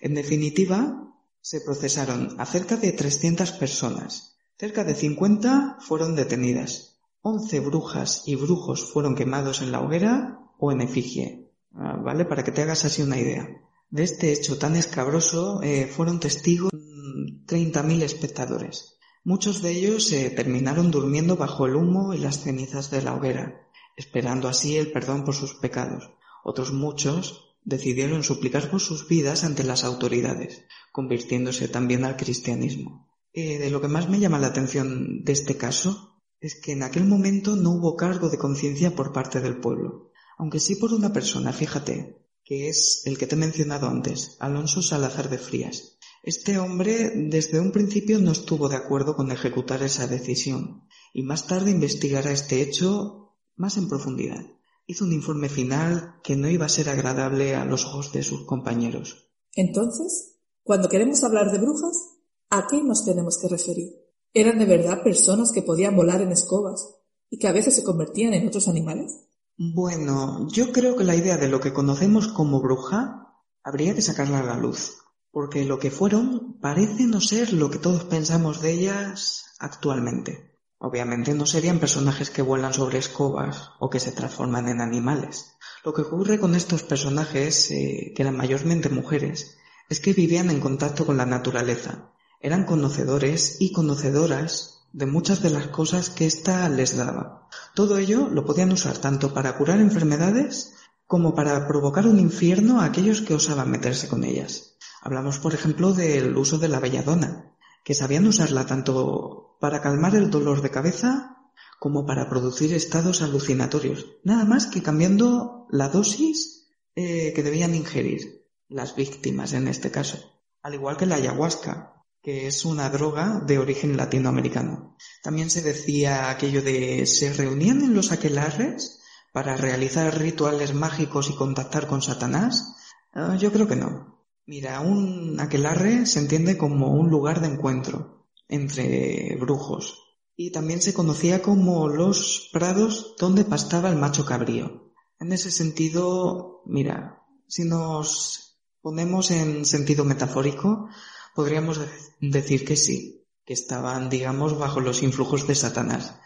En 0.00 0.12
definitiva, 0.14 1.13
se 1.44 1.60
procesaron 1.60 2.36
a 2.38 2.46
cerca 2.46 2.78
de 2.78 2.92
300 2.92 3.52
personas. 3.52 4.38
Cerca 4.58 4.82
de 4.82 4.94
50 4.94 5.76
fueron 5.78 6.16
detenidas. 6.16 7.02
11 7.20 7.60
brujas 7.60 8.22
y 8.24 8.34
brujos 8.34 8.90
fueron 8.90 9.14
quemados 9.14 9.60
en 9.60 9.70
la 9.70 9.82
hoguera 9.82 10.40
o 10.58 10.72
en 10.72 10.80
efigie. 10.80 11.52
Ah, 11.74 11.98
¿Vale? 12.02 12.24
Para 12.24 12.44
que 12.44 12.52
te 12.52 12.62
hagas 12.62 12.86
así 12.86 13.02
una 13.02 13.20
idea. 13.20 13.46
De 13.90 14.04
este 14.04 14.32
hecho 14.32 14.56
tan 14.56 14.74
escabroso 14.74 15.60
eh, 15.62 15.86
fueron 15.86 16.18
testigos 16.18 16.72
30.000 16.72 18.02
espectadores. 18.02 18.96
Muchos 19.22 19.60
de 19.60 19.72
ellos 19.72 20.08
se 20.08 20.30
terminaron 20.30 20.90
durmiendo 20.90 21.36
bajo 21.36 21.66
el 21.66 21.76
humo 21.76 22.14
y 22.14 22.18
las 22.18 22.40
cenizas 22.40 22.90
de 22.90 23.02
la 23.02 23.14
hoguera 23.14 23.64
esperando 23.96 24.48
así 24.48 24.76
el 24.76 24.92
perdón 24.92 25.24
por 25.24 25.34
sus 25.34 25.54
pecados. 25.54 26.10
Otros 26.42 26.72
muchos 26.72 27.56
decidieron 27.64 28.22
suplicar 28.22 28.70
por 28.70 28.80
sus 28.80 29.08
vidas 29.08 29.44
ante 29.44 29.64
las 29.64 29.84
autoridades, 29.84 30.64
convirtiéndose 30.94 31.66
también 31.66 32.04
al 32.04 32.16
cristianismo. 32.16 33.10
Eh, 33.32 33.58
de 33.58 33.68
lo 33.68 33.80
que 33.80 33.88
más 33.88 34.08
me 34.08 34.20
llama 34.20 34.38
la 34.38 34.46
atención 34.46 35.24
de 35.24 35.32
este 35.32 35.56
caso 35.56 36.22
es 36.38 36.54
que 36.54 36.70
en 36.70 36.84
aquel 36.84 37.04
momento 37.04 37.56
no 37.56 37.72
hubo 37.72 37.96
cargo 37.96 38.28
de 38.28 38.38
conciencia 38.38 38.94
por 38.94 39.12
parte 39.12 39.40
del 39.40 39.58
pueblo, 39.58 40.12
aunque 40.38 40.60
sí 40.60 40.76
por 40.76 40.92
una 40.92 41.12
persona, 41.12 41.52
fíjate, 41.52 42.22
que 42.44 42.68
es 42.68 43.02
el 43.06 43.18
que 43.18 43.26
te 43.26 43.34
he 43.34 43.38
mencionado 43.38 43.88
antes, 43.88 44.36
Alonso 44.38 44.82
Salazar 44.82 45.28
de 45.30 45.38
Frías. 45.38 45.98
Este 46.22 46.58
hombre 46.58 47.10
desde 47.12 47.58
un 47.58 47.72
principio 47.72 48.20
no 48.20 48.30
estuvo 48.30 48.68
de 48.68 48.76
acuerdo 48.76 49.16
con 49.16 49.32
ejecutar 49.32 49.82
esa 49.82 50.06
decisión 50.06 50.84
y 51.12 51.24
más 51.24 51.48
tarde 51.48 51.72
investigará 51.72 52.30
este 52.30 52.62
hecho 52.62 53.34
más 53.56 53.78
en 53.78 53.88
profundidad. 53.88 54.46
Hizo 54.86 55.06
un 55.06 55.12
informe 55.12 55.48
final 55.48 56.20
que 56.22 56.36
no 56.36 56.48
iba 56.48 56.66
a 56.66 56.76
ser 56.76 56.88
agradable 56.88 57.56
a 57.56 57.64
los 57.64 57.84
ojos 57.84 58.12
de 58.12 58.22
sus 58.22 58.44
compañeros. 58.44 59.32
Entonces, 59.54 60.33
cuando 60.64 60.88
queremos 60.88 61.22
hablar 61.22 61.52
de 61.52 61.58
brujas, 61.58 62.16
¿a 62.48 62.66
qué 62.66 62.82
nos 62.82 63.04
tenemos 63.04 63.38
que 63.38 63.48
referir? 63.48 63.90
¿Eran 64.32 64.58
de 64.58 64.64
verdad 64.64 65.02
personas 65.02 65.52
que 65.52 65.62
podían 65.62 65.94
volar 65.94 66.22
en 66.22 66.32
escobas 66.32 66.88
y 67.28 67.38
que 67.38 67.46
a 67.46 67.52
veces 67.52 67.76
se 67.76 67.84
convertían 67.84 68.32
en 68.32 68.48
otros 68.48 68.66
animales? 68.66 69.26
Bueno, 69.56 70.48
yo 70.50 70.72
creo 70.72 70.96
que 70.96 71.04
la 71.04 71.16
idea 71.16 71.36
de 71.36 71.48
lo 71.48 71.60
que 71.60 71.74
conocemos 71.74 72.28
como 72.28 72.62
bruja 72.62 73.36
habría 73.62 73.94
que 73.94 74.00
sacarla 74.00 74.40
a 74.40 74.44
la 74.44 74.56
luz, 74.56 74.96
porque 75.30 75.66
lo 75.66 75.78
que 75.78 75.90
fueron 75.90 76.58
parece 76.60 77.04
no 77.04 77.20
ser 77.20 77.52
lo 77.52 77.70
que 77.70 77.78
todos 77.78 78.04
pensamos 78.04 78.62
de 78.62 78.72
ellas 78.72 79.44
actualmente. 79.58 80.58
Obviamente 80.78 81.34
no 81.34 81.44
serían 81.44 81.78
personajes 81.78 82.30
que 82.30 82.42
vuelan 82.42 82.72
sobre 82.72 82.98
escobas 82.98 83.70
o 83.80 83.90
que 83.90 84.00
se 84.00 84.12
transforman 84.12 84.68
en 84.68 84.80
animales. 84.80 85.56
Lo 85.84 85.92
que 85.92 86.02
ocurre 86.02 86.40
con 86.40 86.54
estos 86.54 86.82
personajes, 86.82 87.70
eh, 87.70 88.12
que 88.16 88.22
eran 88.22 88.36
mayormente 88.36 88.88
mujeres, 88.88 89.58
es 89.88 90.00
que 90.00 90.12
vivían 90.12 90.50
en 90.50 90.60
contacto 90.60 91.06
con 91.06 91.16
la 91.16 91.26
naturaleza. 91.26 92.10
Eran 92.40 92.64
conocedores 92.64 93.56
y 93.60 93.72
conocedoras 93.72 94.86
de 94.92 95.06
muchas 95.06 95.42
de 95.42 95.50
las 95.50 95.66
cosas 95.68 96.10
que 96.10 96.26
ésta 96.26 96.68
les 96.68 96.96
daba. 96.96 97.48
Todo 97.74 97.98
ello 97.98 98.28
lo 98.28 98.44
podían 98.44 98.72
usar 98.72 98.98
tanto 98.98 99.34
para 99.34 99.56
curar 99.56 99.80
enfermedades 99.80 100.74
como 101.06 101.34
para 101.34 101.66
provocar 101.66 102.06
un 102.06 102.18
infierno 102.18 102.80
a 102.80 102.84
aquellos 102.84 103.20
que 103.20 103.34
osaban 103.34 103.70
meterse 103.70 104.08
con 104.08 104.24
ellas. 104.24 104.76
Hablamos, 105.02 105.38
por 105.38 105.52
ejemplo, 105.52 105.92
del 105.92 106.36
uso 106.36 106.58
de 106.58 106.68
la 106.68 106.80
belladona, 106.80 107.52
que 107.82 107.94
sabían 107.94 108.26
usarla 108.26 108.66
tanto 108.66 109.56
para 109.60 109.82
calmar 109.82 110.14
el 110.14 110.30
dolor 110.30 110.62
de 110.62 110.70
cabeza 110.70 111.38
como 111.78 112.06
para 112.06 112.28
producir 112.30 112.72
estados 112.72 113.20
alucinatorios, 113.20 114.06
nada 114.22 114.44
más 114.44 114.66
que 114.66 114.82
cambiando 114.82 115.66
la 115.70 115.88
dosis 115.88 116.68
eh, 116.94 117.32
que 117.34 117.42
debían 117.42 117.74
ingerir 117.74 118.43
las 118.74 118.96
víctimas 118.96 119.52
en 119.52 119.68
este 119.68 119.92
caso, 119.92 120.18
al 120.60 120.74
igual 120.74 120.96
que 120.96 121.06
la 121.06 121.14
ayahuasca, 121.14 122.04
que 122.20 122.48
es 122.48 122.64
una 122.64 122.90
droga 122.90 123.40
de 123.46 123.58
origen 123.58 123.96
latinoamericano. 123.96 124.96
También 125.22 125.48
se 125.48 125.62
decía 125.62 126.28
aquello 126.28 126.60
de 126.60 127.06
se 127.06 127.32
reunían 127.32 127.82
en 127.82 127.94
los 127.94 128.10
aquelarres 128.10 129.00
para 129.32 129.56
realizar 129.56 130.18
rituales 130.18 130.74
mágicos 130.74 131.30
y 131.30 131.36
contactar 131.36 131.86
con 131.86 132.02
Satanás. 132.02 132.74
Ah, 133.12 133.36
yo 133.38 133.52
creo 133.52 133.68
que 133.68 133.76
no. 133.76 134.26
Mira, 134.46 134.80
un 134.80 135.38
aquelarre 135.38 136.06
se 136.06 136.18
entiende 136.18 136.58
como 136.58 136.94
un 136.94 137.10
lugar 137.10 137.40
de 137.40 137.48
encuentro 137.48 138.26
entre 138.48 139.36
brujos 139.40 140.00
y 140.36 140.50
también 140.50 140.82
se 140.82 140.94
conocía 140.94 141.42
como 141.42 141.88
los 141.88 142.50
prados 142.52 143.14
donde 143.18 143.44
pastaba 143.44 143.88
el 143.88 143.96
macho 143.96 144.24
cabrío. 144.24 144.92
En 145.20 145.32
ese 145.32 145.52
sentido, 145.52 146.62
mira, 146.66 147.22
si 147.46 147.64
nos 147.64 148.43
ponemos 148.84 149.30
en 149.30 149.64
sentido 149.64 150.04
metafórico, 150.04 150.90
podríamos 151.34 151.80
decir 152.20 152.66
que 152.66 152.76
sí, 152.76 153.24
que 153.46 153.54
estaban, 153.54 154.10
digamos, 154.10 154.58
bajo 154.58 154.80
los 154.80 155.02
influjos 155.02 155.46
de 155.46 155.54
Satanás. 155.54 156.20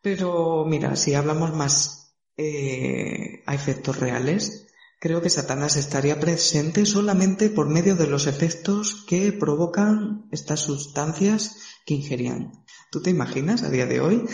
Pero 0.00 0.64
mira, 0.64 0.94
si 0.94 1.14
hablamos 1.14 1.52
más 1.52 2.14
eh, 2.36 3.42
a 3.46 3.54
efectos 3.56 3.98
reales, 3.98 4.68
Creo 5.02 5.20
que 5.20 5.30
Satanás 5.30 5.74
estaría 5.74 6.20
presente 6.20 6.86
solamente 6.86 7.50
por 7.50 7.68
medio 7.68 7.96
de 7.96 8.06
los 8.06 8.28
efectos 8.28 9.04
que 9.08 9.32
provocan 9.32 10.28
estas 10.30 10.60
sustancias 10.60 11.56
que 11.84 11.94
ingerían. 11.94 12.64
¿Tú 12.92 13.02
te 13.02 13.10
imaginas 13.10 13.64
a 13.64 13.70
día 13.70 13.86
de 13.86 13.98
hoy 13.98 14.24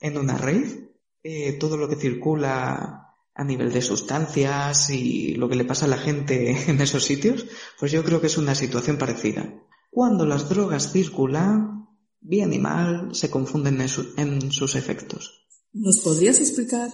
en 0.00 0.16
una 0.16 0.38
red 0.38 0.86
eh, 1.22 1.52
todo 1.60 1.76
lo 1.76 1.86
que 1.90 1.96
circula 1.96 3.05
a 3.36 3.44
nivel 3.44 3.72
de 3.72 3.82
sustancias 3.82 4.90
y 4.90 5.34
lo 5.34 5.48
que 5.48 5.56
le 5.56 5.64
pasa 5.64 5.86
a 5.86 5.88
la 5.88 5.98
gente 5.98 6.56
en 6.70 6.80
esos 6.80 7.04
sitios? 7.04 7.46
Pues 7.78 7.92
yo 7.92 8.02
creo 8.04 8.20
que 8.20 8.28
es 8.28 8.38
una 8.38 8.54
situación 8.54 8.98
parecida. 8.98 9.52
Cuando 9.90 10.26
las 10.26 10.48
drogas 10.48 10.92
circulan, 10.92 11.88
bien 12.20 12.52
y 12.52 12.58
mal 12.58 13.14
se 13.14 13.30
confunden 13.30 13.80
en 13.80 14.52
sus 14.52 14.74
efectos. 14.74 15.46
¿Nos 15.72 16.00
podrías 16.00 16.40
explicar 16.40 16.90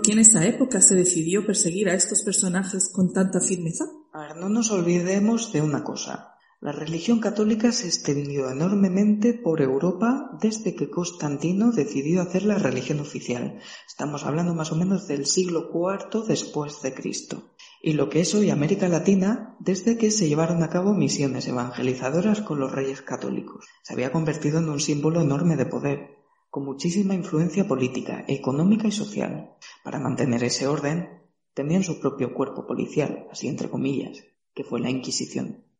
qué 0.00 0.12
en 0.12 0.20
esa 0.20 0.46
época 0.46 0.80
se 0.80 0.94
decidió 0.94 1.44
perseguir 1.44 1.88
a 1.88 1.94
estos 1.94 2.22
personajes 2.22 2.90
con 2.92 3.12
tanta 3.12 3.40
firmeza? 3.40 3.84
A 4.12 4.28
ver, 4.28 4.36
no 4.36 4.48
nos 4.48 4.70
olvidemos 4.70 5.52
de 5.52 5.60
una 5.60 5.84
cosa. 5.84 6.31
La 6.62 6.70
religión 6.70 7.18
católica 7.18 7.72
se 7.72 7.88
extendió 7.88 8.48
enormemente 8.48 9.34
por 9.34 9.60
Europa 9.60 10.30
desde 10.40 10.76
que 10.76 10.90
Constantino 10.90 11.72
decidió 11.72 12.22
hacer 12.22 12.44
la 12.44 12.56
religión 12.56 13.00
oficial. 13.00 13.58
Estamos 13.84 14.24
hablando 14.24 14.54
más 14.54 14.70
o 14.70 14.76
menos 14.76 15.08
del 15.08 15.26
siglo 15.26 15.70
IV 15.74 16.24
después 16.28 16.80
de 16.82 16.94
Cristo. 16.94 17.50
Y 17.82 17.94
lo 17.94 18.08
que 18.08 18.20
es 18.20 18.32
hoy 18.36 18.50
América 18.50 18.86
Latina 18.86 19.56
desde 19.58 19.98
que 19.98 20.12
se 20.12 20.28
llevaron 20.28 20.62
a 20.62 20.70
cabo 20.70 20.94
misiones 20.94 21.48
evangelizadoras 21.48 22.42
con 22.42 22.60
los 22.60 22.70
reyes 22.70 23.02
católicos. 23.02 23.66
Se 23.82 23.94
había 23.94 24.12
convertido 24.12 24.60
en 24.60 24.68
un 24.68 24.78
símbolo 24.78 25.20
enorme 25.20 25.56
de 25.56 25.66
poder 25.66 26.10
con 26.48 26.64
muchísima 26.64 27.16
influencia 27.16 27.66
política, 27.66 28.24
económica 28.28 28.86
y 28.86 28.92
social. 28.92 29.56
Para 29.82 29.98
mantener 29.98 30.44
ese 30.44 30.68
orden, 30.68 31.22
tenían 31.54 31.82
su 31.82 31.98
propio 31.98 32.32
cuerpo 32.32 32.68
policial, 32.68 33.26
así 33.32 33.48
entre 33.48 33.68
comillas, 33.68 34.22
que 34.54 34.62
fue 34.62 34.78
la 34.78 34.90
Inquisición. 34.90 35.71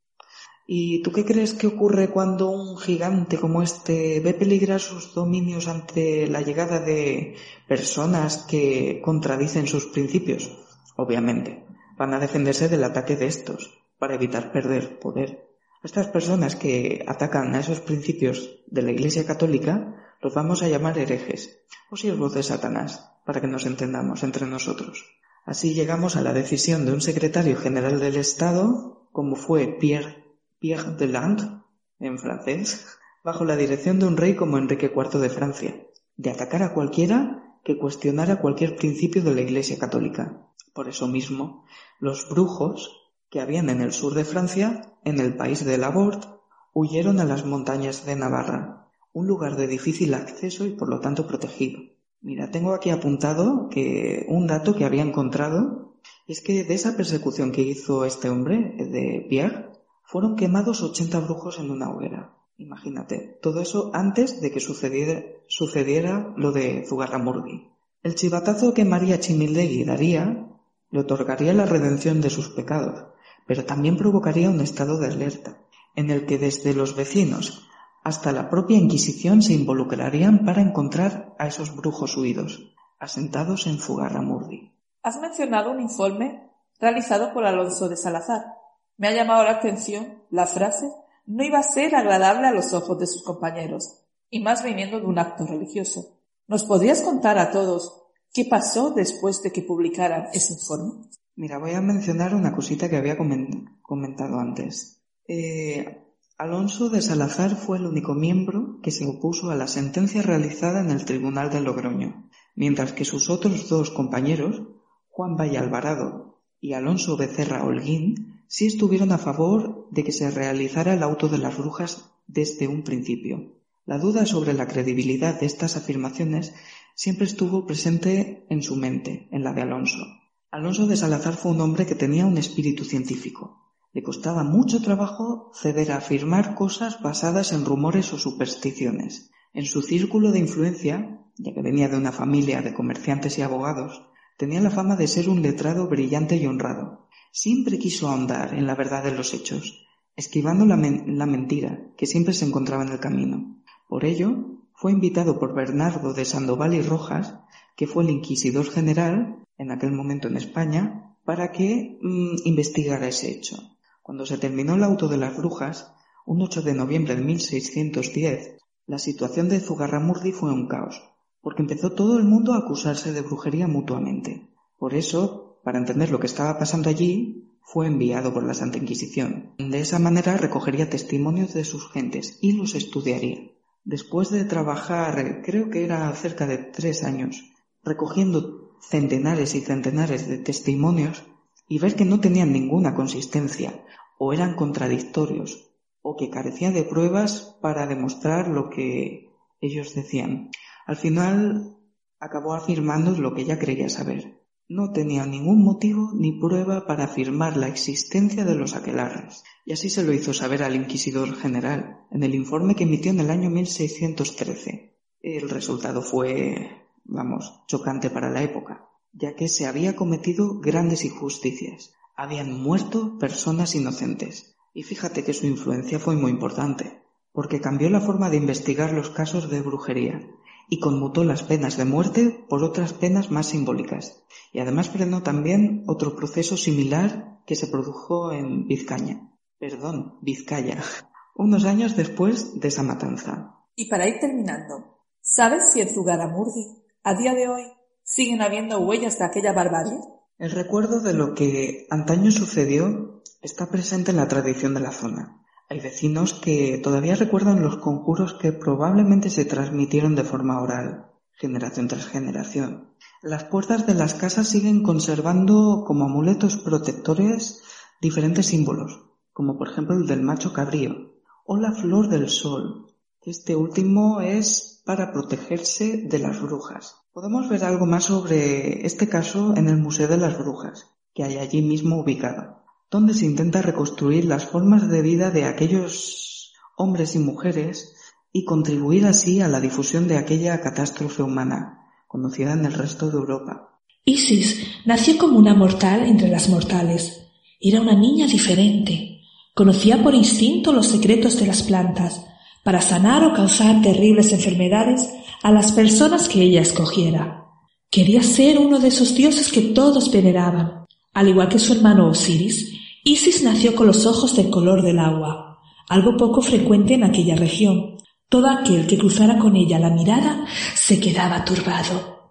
¿Y 0.66 1.02
tú 1.02 1.10
qué 1.12 1.24
crees 1.24 1.54
que 1.54 1.66
ocurre 1.66 2.08
cuando 2.08 2.50
un 2.50 2.78
gigante 2.78 3.36
como 3.38 3.62
este 3.62 4.20
ve 4.20 4.32
peligrar 4.32 4.80
sus 4.80 5.12
dominios 5.12 5.66
ante 5.66 6.28
la 6.28 6.40
llegada 6.40 6.78
de 6.78 7.34
personas 7.66 8.44
que 8.48 9.00
contradicen 9.04 9.66
sus 9.66 9.86
principios? 9.86 10.56
Obviamente, 10.96 11.64
van 11.98 12.14
a 12.14 12.20
defenderse 12.20 12.68
del 12.68 12.84
ataque 12.84 13.16
de 13.16 13.26
estos, 13.26 13.82
para 13.98 14.14
evitar 14.14 14.52
perder 14.52 14.98
poder. 14.98 15.48
Estas 15.82 16.06
personas 16.06 16.54
que 16.54 17.04
atacan 17.08 17.54
a 17.54 17.60
esos 17.60 17.80
principios 17.80 18.60
de 18.66 18.82
la 18.82 18.92
Iglesia 18.92 19.26
Católica 19.26 20.16
los 20.20 20.32
vamos 20.32 20.62
a 20.62 20.68
llamar 20.68 20.96
herejes 20.98 21.60
o 21.90 21.96
siervos 21.96 22.34
de 22.34 22.44
Satanás, 22.44 23.10
para 23.26 23.40
que 23.40 23.48
nos 23.48 23.66
entendamos 23.66 24.22
entre 24.22 24.46
nosotros. 24.46 25.04
Así 25.44 25.74
llegamos 25.74 26.14
a 26.14 26.22
la 26.22 26.32
decisión 26.32 26.86
de 26.86 26.92
un 26.92 27.00
secretario 27.00 27.56
general 27.56 27.98
del 27.98 28.16
Estado, 28.16 29.08
como 29.10 29.34
fue 29.34 29.66
Pierre, 29.66 30.21
Pierre 30.62 30.94
Deland, 30.96 31.64
en 31.98 32.20
francés, 32.20 32.86
bajo 33.24 33.44
la 33.44 33.56
dirección 33.56 33.98
de 33.98 34.06
un 34.06 34.16
rey 34.16 34.36
como 34.36 34.58
Enrique 34.58 34.92
IV 34.94 35.18
de 35.18 35.28
Francia, 35.28 35.88
de 36.16 36.30
atacar 36.30 36.62
a 36.62 36.72
cualquiera 36.72 37.58
que 37.64 37.76
cuestionara 37.76 38.40
cualquier 38.40 38.76
principio 38.76 39.22
de 39.24 39.34
la 39.34 39.40
Iglesia 39.40 39.76
católica. 39.76 40.46
Por 40.72 40.88
eso 40.88 41.08
mismo, 41.08 41.64
los 41.98 42.28
brujos 42.28 42.96
que 43.28 43.40
habían 43.40 43.70
en 43.70 43.80
el 43.80 43.92
sur 43.92 44.14
de 44.14 44.24
Francia, 44.24 44.94
en 45.04 45.18
el 45.18 45.36
país 45.36 45.64
de 45.64 45.78
Laborde, 45.78 46.28
huyeron 46.72 47.18
a 47.18 47.24
las 47.24 47.44
montañas 47.44 48.06
de 48.06 48.14
Navarra, 48.14 48.88
un 49.12 49.26
lugar 49.26 49.56
de 49.56 49.66
difícil 49.66 50.14
acceso 50.14 50.64
y 50.64 50.70
por 50.70 50.88
lo 50.88 51.00
tanto 51.00 51.26
protegido. 51.26 51.80
Mira, 52.20 52.52
tengo 52.52 52.72
aquí 52.72 52.90
apuntado 52.90 53.68
que 53.68 54.26
un 54.28 54.46
dato 54.46 54.76
que 54.76 54.84
había 54.84 55.02
encontrado 55.02 55.96
es 56.28 56.40
que 56.40 56.62
de 56.62 56.74
esa 56.74 56.96
persecución 56.96 57.50
que 57.50 57.62
hizo 57.62 58.04
este 58.04 58.30
hombre 58.30 58.76
de 58.78 59.26
Pierre, 59.28 59.71
fueron 60.02 60.36
quemados 60.36 60.82
80 60.82 61.20
brujos 61.20 61.58
en 61.58 61.70
una 61.70 61.90
hoguera. 61.90 62.36
Imagínate, 62.56 63.38
todo 63.42 63.60
eso 63.60 63.90
antes 63.94 64.40
de 64.40 64.50
que 64.52 64.60
sucediera, 64.60 66.34
lo 66.36 66.52
de 66.52 66.84
Zugarramurdi. 66.86 67.70
El 68.02 68.14
chivatazo 68.14 68.74
que 68.74 68.84
María 68.84 69.20
Chimildegui 69.20 69.84
daría 69.84 70.48
le 70.90 71.00
otorgaría 71.00 71.54
la 71.54 71.66
redención 71.66 72.20
de 72.20 72.30
sus 72.30 72.50
pecados, 72.50 73.06
pero 73.46 73.64
también 73.64 73.96
provocaría 73.96 74.50
un 74.50 74.60
estado 74.60 74.98
de 74.98 75.08
alerta, 75.08 75.58
en 75.96 76.10
el 76.10 76.26
que 76.26 76.38
desde 76.38 76.74
los 76.74 76.94
vecinos 76.94 77.68
hasta 78.04 78.32
la 78.32 78.50
propia 78.50 78.76
Inquisición 78.76 79.42
se 79.42 79.54
involucrarían 79.54 80.44
para 80.44 80.60
encontrar 80.60 81.34
a 81.38 81.46
esos 81.46 81.74
brujos 81.74 82.16
huidos, 82.16 82.74
asentados 82.98 83.66
en 83.66 83.78
Fugarramurdi. 83.78 84.72
Has 85.02 85.20
mencionado 85.20 85.70
un 85.70 85.80
informe 85.80 86.50
realizado 86.80 87.32
por 87.32 87.44
Alonso 87.44 87.88
de 87.88 87.96
Salazar. 87.96 88.61
Me 88.96 89.08
ha 89.08 89.12
llamado 89.12 89.44
la 89.44 89.52
atención 89.52 90.22
la 90.30 90.46
frase 90.46 90.86
no 91.26 91.44
iba 91.44 91.58
a 91.58 91.62
ser 91.62 91.94
agradable 91.94 92.48
a 92.48 92.52
los 92.52 92.72
ojos 92.72 92.98
de 92.98 93.06
sus 93.06 93.22
compañeros, 93.22 94.02
y 94.30 94.40
más 94.40 94.64
viniendo 94.64 94.98
de 94.98 95.06
un 95.06 95.18
acto 95.18 95.46
religioso. 95.46 96.18
¿Nos 96.48 96.64
podrías 96.64 97.02
contar 97.02 97.38
a 97.38 97.50
todos 97.50 98.02
qué 98.32 98.46
pasó 98.48 98.90
después 98.90 99.42
de 99.42 99.52
que 99.52 99.62
publicaran 99.62 100.28
ese 100.32 100.54
informe? 100.54 101.04
Mira, 101.36 101.58
voy 101.58 101.72
a 101.72 101.80
mencionar 101.80 102.34
una 102.34 102.54
cosita 102.54 102.88
que 102.88 102.96
había 102.96 103.16
comentado 103.16 104.38
antes. 104.38 105.02
Eh, 105.28 106.02
Alonso 106.38 106.88
de 106.88 107.02
Salazar 107.02 107.56
fue 107.56 107.78
el 107.78 107.86
único 107.86 108.14
miembro 108.14 108.80
que 108.82 108.90
se 108.90 109.06
opuso 109.06 109.50
a 109.50 109.54
la 109.54 109.68
sentencia 109.68 110.22
realizada 110.22 110.80
en 110.80 110.90
el 110.90 111.04
Tribunal 111.04 111.50
de 111.50 111.60
Logroño, 111.60 112.30
mientras 112.56 112.92
que 112.92 113.04
sus 113.04 113.30
otros 113.30 113.68
dos 113.68 113.90
compañeros, 113.90 114.62
Juan 115.08 115.36
Valle 115.36 115.58
Alvarado 115.58 116.42
y 116.60 116.72
Alonso 116.72 117.16
Becerra 117.16 117.64
Holguín, 117.64 118.31
sí 118.52 118.66
estuvieron 118.66 119.12
a 119.12 119.18
favor 119.18 119.88
de 119.90 120.04
que 120.04 120.12
se 120.12 120.30
realizara 120.30 120.92
el 120.92 121.02
auto 121.02 121.30
de 121.30 121.38
las 121.38 121.56
brujas 121.56 122.10
desde 122.26 122.68
un 122.68 122.82
principio. 122.82 123.56
La 123.86 123.96
duda 123.96 124.26
sobre 124.26 124.52
la 124.52 124.68
credibilidad 124.68 125.40
de 125.40 125.46
estas 125.46 125.78
afirmaciones 125.78 126.52
siempre 126.94 127.24
estuvo 127.24 127.64
presente 127.64 128.44
en 128.50 128.62
su 128.62 128.76
mente, 128.76 129.26
en 129.32 129.42
la 129.42 129.54
de 129.54 129.62
Alonso. 129.62 130.04
Alonso 130.50 130.86
de 130.86 130.98
Salazar 130.98 131.34
fue 131.34 131.52
un 131.52 131.62
hombre 131.62 131.86
que 131.86 131.94
tenía 131.94 132.26
un 132.26 132.36
espíritu 132.36 132.84
científico, 132.84 133.62
le 133.94 134.02
costaba 134.02 134.44
mucho 134.44 134.82
trabajo 134.82 135.50
ceder 135.54 135.90
a 135.90 135.96
afirmar 135.96 136.54
cosas 136.54 137.00
basadas 137.00 137.54
en 137.54 137.64
rumores 137.64 138.12
o 138.12 138.18
supersticiones. 138.18 139.30
En 139.54 139.64
su 139.64 139.80
círculo 139.80 140.30
de 140.30 140.40
influencia, 140.40 141.24
ya 141.38 141.54
que 141.54 141.62
venía 141.62 141.88
de 141.88 141.96
una 141.96 142.12
familia 142.12 142.60
de 142.60 142.74
comerciantes 142.74 143.38
y 143.38 143.42
abogados, 143.42 144.02
tenía 144.36 144.60
la 144.60 144.70
fama 144.70 144.96
de 144.96 145.08
ser 145.08 145.30
un 145.30 145.40
letrado 145.40 145.88
brillante 145.88 146.36
y 146.36 146.46
honrado. 146.46 147.08
Siempre 147.34 147.78
quiso 147.78 148.08
ahondar 148.08 148.52
en 148.52 148.66
la 148.66 148.74
verdad 148.74 149.02
de 149.02 149.10
los 149.10 149.32
hechos, 149.32 149.86
esquivando 150.16 150.66
la, 150.66 150.76
mentira 150.76 151.90
que 151.96 152.04
siempre 152.04 152.34
se 152.34 152.44
encontraba 152.44 152.82
en 152.82 152.90
el 152.90 153.00
camino. 153.00 153.64
Por 153.88 154.04
ello, 154.04 154.60
fue 154.74 154.92
invitado 154.92 155.38
por 155.38 155.54
Bernardo 155.54 156.12
de 156.12 156.26
Sandoval 156.26 156.74
y 156.74 156.82
Rojas, 156.82 157.38
que 157.74 157.86
fue 157.86 158.04
el 158.04 158.10
inquisidor 158.10 158.66
general 158.66 159.46
en 159.56 159.70
aquel 159.70 159.92
momento 159.92 160.28
en 160.28 160.36
España, 160.36 161.16
para 161.24 161.52
que 161.52 161.98
mm, 162.02 162.36
investigara 162.44 163.08
ese 163.08 163.30
hecho. 163.30 163.56
Cuando 164.02 164.26
se 164.26 164.36
terminó 164.36 164.74
el 164.74 164.84
auto 164.84 165.08
de 165.08 165.16
las 165.16 165.34
brujas, 165.34 165.94
un 166.26 166.42
8 166.42 166.60
de 166.60 166.74
noviembre 166.74 167.16
de 167.16 167.22
1610, 167.22 168.58
la 168.86 168.98
situación 168.98 169.48
de 169.48 169.60
Zugarramurdi 169.60 170.32
fue 170.32 170.52
un 170.52 170.68
caos, 170.68 171.00
porque 171.40 171.62
empezó 171.62 171.92
todo 171.92 172.18
el 172.18 172.24
mundo 172.24 172.52
a 172.52 172.58
acusarse 172.58 173.10
de 173.12 173.22
brujería 173.22 173.68
mutuamente. 173.68 174.50
Por 174.78 174.92
eso, 174.92 175.41
para 175.62 175.78
entender 175.78 176.10
lo 176.10 176.20
que 176.20 176.26
estaba 176.26 176.58
pasando 176.58 176.88
allí, 176.88 177.48
fue 177.62 177.86
enviado 177.86 178.34
por 178.34 178.44
la 178.44 178.54
Santa 178.54 178.78
Inquisición. 178.78 179.54
De 179.58 179.80
esa 179.80 179.98
manera 179.98 180.36
recogería 180.36 180.90
testimonios 180.90 181.54
de 181.54 181.64
sus 181.64 181.90
gentes 181.90 182.38
y 182.40 182.52
los 182.52 182.74
estudiaría. 182.74 183.50
Después 183.84 184.30
de 184.30 184.44
trabajar, 184.44 185.42
creo 185.44 185.70
que 185.70 185.84
era 185.84 186.12
cerca 186.12 186.46
de 186.46 186.58
tres 186.58 187.02
años, 187.02 187.42
recogiendo 187.82 188.76
centenares 188.80 189.54
y 189.54 189.60
centenares 189.60 190.28
de 190.28 190.38
testimonios, 190.38 191.24
y 191.68 191.78
ver 191.78 191.96
que 191.96 192.04
no 192.04 192.20
tenían 192.20 192.52
ninguna 192.52 192.94
consistencia 192.94 193.82
o 194.18 194.32
eran 194.32 194.56
contradictorios 194.56 195.70
o 196.02 196.16
que 196.16 196.28
carecían 196.28 196.74
de 196.74 196.82
pruebas 196.82 197.56
para 197.62 197.86
demostrar 197.86 198.48
lo 198.48 198.68
que 198.68 199.30
ellos 199.60 199.94
decían. 199.94 200.50
Al 200.86 200.96
final 200.96 201.78
acabó 202.20 202.54
afirmando 202.54 203.12
lo 203.12 203.34
que 203.34 203.42
ella 203.42 203.58
creía 203.58 203.88
saber. 203.88 204.41
No 204.74 204.92
tenía 204.92 205.26
ningún 205.26 205.62
motivo 205.62 206.10
ni 206.14 206.32
prueba 206.40 206.86
para 206.86 207.04
afirmar 207.04 207.56
la 207.56 207.68
existencia 207.68 208.44
de 208.44 208.54
los 208.54 208.74
aquelarres, 208.74 209.44
y 209.64 209.72
así 209.72 209.90
se 209.90 210.02
lo 210.02 210.12
hizo 210.12 210.32
saber 210.32 210.62
al 210.62 210.76
inquisidor 210.76 211.34
general 211.36 212.06
en 212.10 212.22
el 212.22 212.34
informe 212.34 212.74
que 212.74 212.84
emitió 212.84 213.10
en 213.10 213.20
el 213.20 213.30
año 213.30 213.50
1613. 213.50 214.96
El 215.20 215.50
resultado 215.50 216.02
fue, 216.02 216.86
vamos, 217.04 217.64
chocante 217.66 218.08
para 218.10 218.30
la 218.30 218.42
época 218.42 218.88
ya 219.12 219.34
que 219.34 219.48
se 219.48 219.66
había 219.66 219.94
cometido 219.94 220.58
grandes 220.60 221.04
injusticias. 221.04 221.94
Habían 222.16 222.62
muerto 222.62 223.18
personas 223.18 223.74
inocentes. 223.74 224.56
Y 224.74 224.84
fíjate 224.84 225.22
que 225.22 225.34
su 225.34 225.46
influencia 225.46 225.98
fue 225.98 226.16
muy 226.16 226.30
importante, 226.30 227.02
porque 227.32 227.60
cambió 227.60 227.90
la 227.90 228.00
forma 228.00 228.30
de 228.30 228.38
investigar 228.38 228.92
los 228.92 229.10
casos 229.10 229.50
de 229.50 229.60
brujería 229.60 230.30
y 230.68 230.80
conmutó 230.80 231.24
las 231.24 231.42
penas 231.42 231.76
de 231.76 231.84
muerte 231.84 232.44
por 232.48 232.64
otras 232.64 232.92
penas 232.92 233.30
más 233.30 233.46
simbólicas. 233.46 234.22
Y 234.52 234.60
además 234.60 234.88
frenó 234.90 235.22
también 235.22 235.84
otro 235.86 236.16
proceso 236.16 236.56
similar 236.56 237.40
que 237.46 237.56
se 237.56 237.66
produjo 237.66 238.32
en 238.32 238.66
Vizcaña. 238.66 239.32
Perdón, 239.58 240.18
Vizcaya. 240.22 240.82
Unos 241.34 241.64
años 241.64 241.96
después 241.96 242.60
de 242.60 242.68
esa 242.68 242.82
matanza. 242.82 243.58
Y 243.74 243.88
para 243.88 244.08
ir 244.08 244.18
terminando, 244.20 244.98
¿sabes 245.20 245.72
si 245.72 245.80
en 245.80 245.88
Zugaramurdi, 245.88 246.82
a 247.02 247.14
día 247.14 247.34
de 247.34 247.48
hoy, 247.48 247.64
¿Siguen 248.04 248.42
habiendo 248.42 248.80
huellas 248.80 249.18
de 249.18 249.24
aquella 249.24 249.52
barbarie? 249.52 249.98
El 250.38 250.50
recuerdo 250.50 251.00
de 251.00 251.14
lo 251.14 251.34
que 251.34 251.86
antaño 251.88 252.30
sucedió 252.30 253.22
está 253.40 253.70
presente 253.70 254.10
en 254.10 254.16
la 254.16 254.28
tradición 254.28 254.74
de 254.74 254.80
la 254.80 254.90
zona. 254.90 255.41
Hay 255.72 255.80
vecinos 255.80 256.34
que 256.34 256.76
todavía 256.76 257.14
recuerdan 257.14 257.62
los 257.62 257.78
conjuros 257.78 258.34
que 258.34 258.52
probablemente 258.52 259.30
se 259.30 259.46
transmitieron 259.46 260.14
de 260.14 260.22
forma 260.22 260.60
oral, 260.60 261.06
generación 261.32 261.88
tras 261.88 262.04
generación. 262.04 262.90
Las 263.22 263.44
puertas 263.44 263.86
de 263.86 263.94
las 263.94 264.12
casas 264.12 264.48
siguen 264.48 264.82
conservando 264.82 265.84
como 265.86 266.04
amuletos 266.04 266.58
protectores 266.58 267.62
diferentes 268.02 268.48
símbolos, 268.48 269.00
como 269.32 269.56
por 269.56 269.70
ejemplo 269.70 269.96
el 269.96 270.06
del 270.06 270.20
macho 270.20 270.52
cabrío 270.52 271.14
o 271.46 271.56
la 271.56 271.72
flor 271.72 272.10
del 272.10 272.28
sol. 272.28 272.88
Este 273.22 273.56
último 273.56 274.20
es 274.20 274.82
para 274.84 275.10
protegerse 275.10 276.02
de 276.06 276.18
las 276.18 276.38
brujas. 276.42 276.96
Podemos 277.14 277.48
ver 277.48 277.64
algo 277.64 277.86
más 277.86 278.04
sobre 278.04 278.84
este 278.84 279.08
caso 279.08 279.54
en 279.56 279.70
el 279.70 279.78
Museo 279.78 280.06
de 280.06 280.18
las 280.18 280.36
Brujas, 280.36 280.90
que 281.14 281.24
hay 281.24 281.38
allí 281.38 281.62
mismo 281.62 281.98
ubicado, 281.98 282.61
donde 282.92 283.14
se 283.14 283.24
intenta 283.24 283.62
reconstruir 283.62 284.26
las 284.26 284.44
formas 284.44 284.90
de 284.90 285.00
vida 285.00 285.30
de 285.30 285.44
aquellos 285.46 286.52
hombres 286.76 287.14
y 287.14 287.20
mujeres 287.20 287.94
y 288.34 288.44
contribuir 288.44 289.06
así 289.06 289.40
a 289.40 289.48
la 289.48 289.60
difusión 289.60 290.08
de 290.08 290.18
aquella 290.18 290.60
catástrofe 290.60 291.22
humana, 291.22 291.88
conocida 292.06 292.52
en 292.52 292.66
el 292.66 292.74
resto 292.74 293.08
de 293.08 293.16
Europa. 293.16 293.80
Isis 294.04 294.66
nació 294.84 295.16
como 295.16 295.38
una 295.38 295.54
mortal 295.54 296.04
entre 296.04 296.28
las 296.28 296.50
mortales. 296.50 297.28
Era 297.58 297.80
una 297.80 297.94
niña 297.94 298.26
diferente. 298.26 299.22
Conocía 299.54 300.02
por 300.02 300.14
instinto 300.14 300.70
los 300.70 300.88
secretos 300.88 301.40
de 301.40 301.46
las 301.46 301.62
plantas. 301.62 302.26
Para 302.62 302.82
sanar 302.82 303.24
o 303.24 303.32
causar 303.32 303.80
terribles 303.80 304.32
enfermedades, 304.32 305.08
a 305.42 305.50
las 305.50 305.72
personas 305.72 306.28
que 306.28 306.42
ella 306.42 306.60
escogiera. 306.60 307.46
Quería 307.90 308.22
ser 308.22 308.58
uno 308.58 308.78
de 308.78 308.88
esos 308.88 309.14
dioses 309.14 309.50
que 309.50 309.62
todos 309.62 310.12
veneraban. 310.12 310.84
Al 311.14 311.28
igual 311.28 311.48
que 311.48 311.58
su 311.58 311.72
hermano 311.72 312.08
Osiris, 312.08 312.81
Isis 313.04 313.42
nació 313.42 313.74
con 313.74 313.88
los 313.88 314.06
ojos 314.06 314.36
del 314.36 314.48
color 314.48 314.82
del 314.82 315.00
agua, 315.00 315.58
algo 315.88 316.16
poco 316.16 316.40
frecuente 316.40 316.94
en 316.94 317.02
aquella 317.02 317.34
región. 317.34 317.96
Todo 318.28 318.48
aquel 318.48 318.86
que 318.86 318.96
cruzara 318.96 319.38
con 319.38 319.56
ella 319.56 319.80
la 319.80 319.90
mirada 319.90 320.46
se 320.76 321.00
quedaba 321.00 321.44
turbado. 321.44 322.30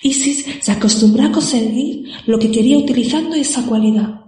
Isis 0.00 0.46
se 0.60 0.70
acostumbró 0.70 1.24
a 1.24 1.32
conseguir 1.32 2.12
lo 2.26 2.38
que 2.38 2.52
quería 2.52 2.78
utilizando 2.78 3.34
esa 3.34 3.66
cualidad. 3.66 4.20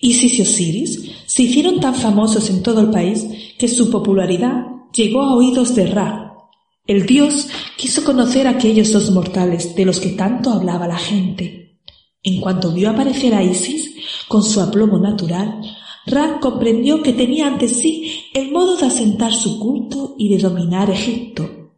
Isis 0.00 0.40
y 0.40 0.42
Osiris 0.42 1.10
se 1.26 1.42
hicieron 1.44 1.78
tan 1.78 1.94
famosos 1.94 2.50
en 2.50 2.64
todo 2.64 2.80
el 2.80 2.90
país 2.90 3.26
que 3.58 3.68
su 3.68 3.90
popularidad 3.90 4.64
llegó 4.92 5.22
a 5.22 5.36
oídos 5.36 5.74
de 5.76 5.86
Ra. 5.86 6.34
El 6.84 7.06
dios 7.06 7.48
quiso 7.76 8.02
conocer 8.02 8.48
a 8.48 8.50
aquellos 8.50 8.92
dos 8.92 9.10
mortales 9.12 9.76
de 9.76 9.84
los 9.84 10.00
que 10.00 10.10
tanto 10.10 10.50
hablaba 10.50 10.88
la 10.88 10.98
gente. 10.98 11.65
En 12.26 12.40
cuanto 12.40 12.72
vio 12.72 12.90
aparecer 12.90 13.32
a 13.36 13.42
Isis, 13.44 13.94
con 14.26 14.42
su 14.42 14.60
aplomo 14.60 14.98
natural, 14.98 15.60
Ra 16.06 16.40
comprendió 16.40 17.00
que 17.00 17.12
tenía 17.12 17.46
ante 17.46 17.68
sí 17.68 18.24
el 18.34 18.50
modo 18.50 18.76
de 18.76 18.86
asentar 18.86 19.32
su 19.32 19.60
culto 19.60 20.16
y 20.18 20.28
de 20.28 20.38
dominar 20.38 20.90
Egipto. 20.90 21.70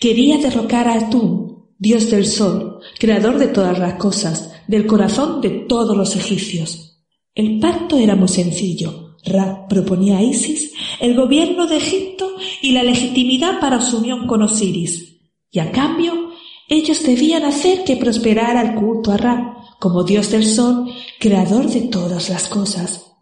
Quería 0.00 0.38
derrocar 0.38 0.88
a 0.88 0.94
Atún, 0.94 1.66
dios 1.78 2.10
del 2.10 2.26
sol, 2.26 2.80
creador 2.98 3.38
de 3.38 3.46
todas 3.46 3.78
las 3.78 3.94
cosas, 3.94 4.52
del 4.66 4.84
corazón 4.84 5.40
de 5.40 5.50
todos 5.68 5.96
los 5.96 6.16
egipcios. 6.16 7.04
El 7.32 7.60
pacto 7.60 7.96
era 7.96 8.16
muy 8.16 8.28
sencillo. 8.28 9.16
Ra 9.24 9.68
proponía 9.68 10.18
a 10.18 10.22
Isis 10.22 10.72
el 10.98 11.14
gobierno 11.14 11.68
de 11.68 11.76
Egipto 11.76 12.34
y 12.62 12.72
la 12.72 12.82
legitimidad 12.82 13.60
para 13.60 13.80
su 13.80 13.98
unión 13.98 14.26
con 14.26 14.42
Osiris, 14.42 15.20
y 15.52 15.60
a 15.60 15.70
cambio 15.70 16.30
ellos 16.68 17.04
debían 17.04 17.44
hacer 17.44 17.84
que 17.84 17.96
prosperara 17.96 18.60
el 18.60 18.74
culto 18.74 19.12
a 19.12 19.16
Ra 19.16 19.53
como 19.84 20.02
dios 20.02 20.30
del 20.30 20.46
sol, 20.46 20.90
creador 21.20 21.68
de 21.68 21.82
todas 21.82 22.30
las 22.30 22.48
cosas. 22.48 23.12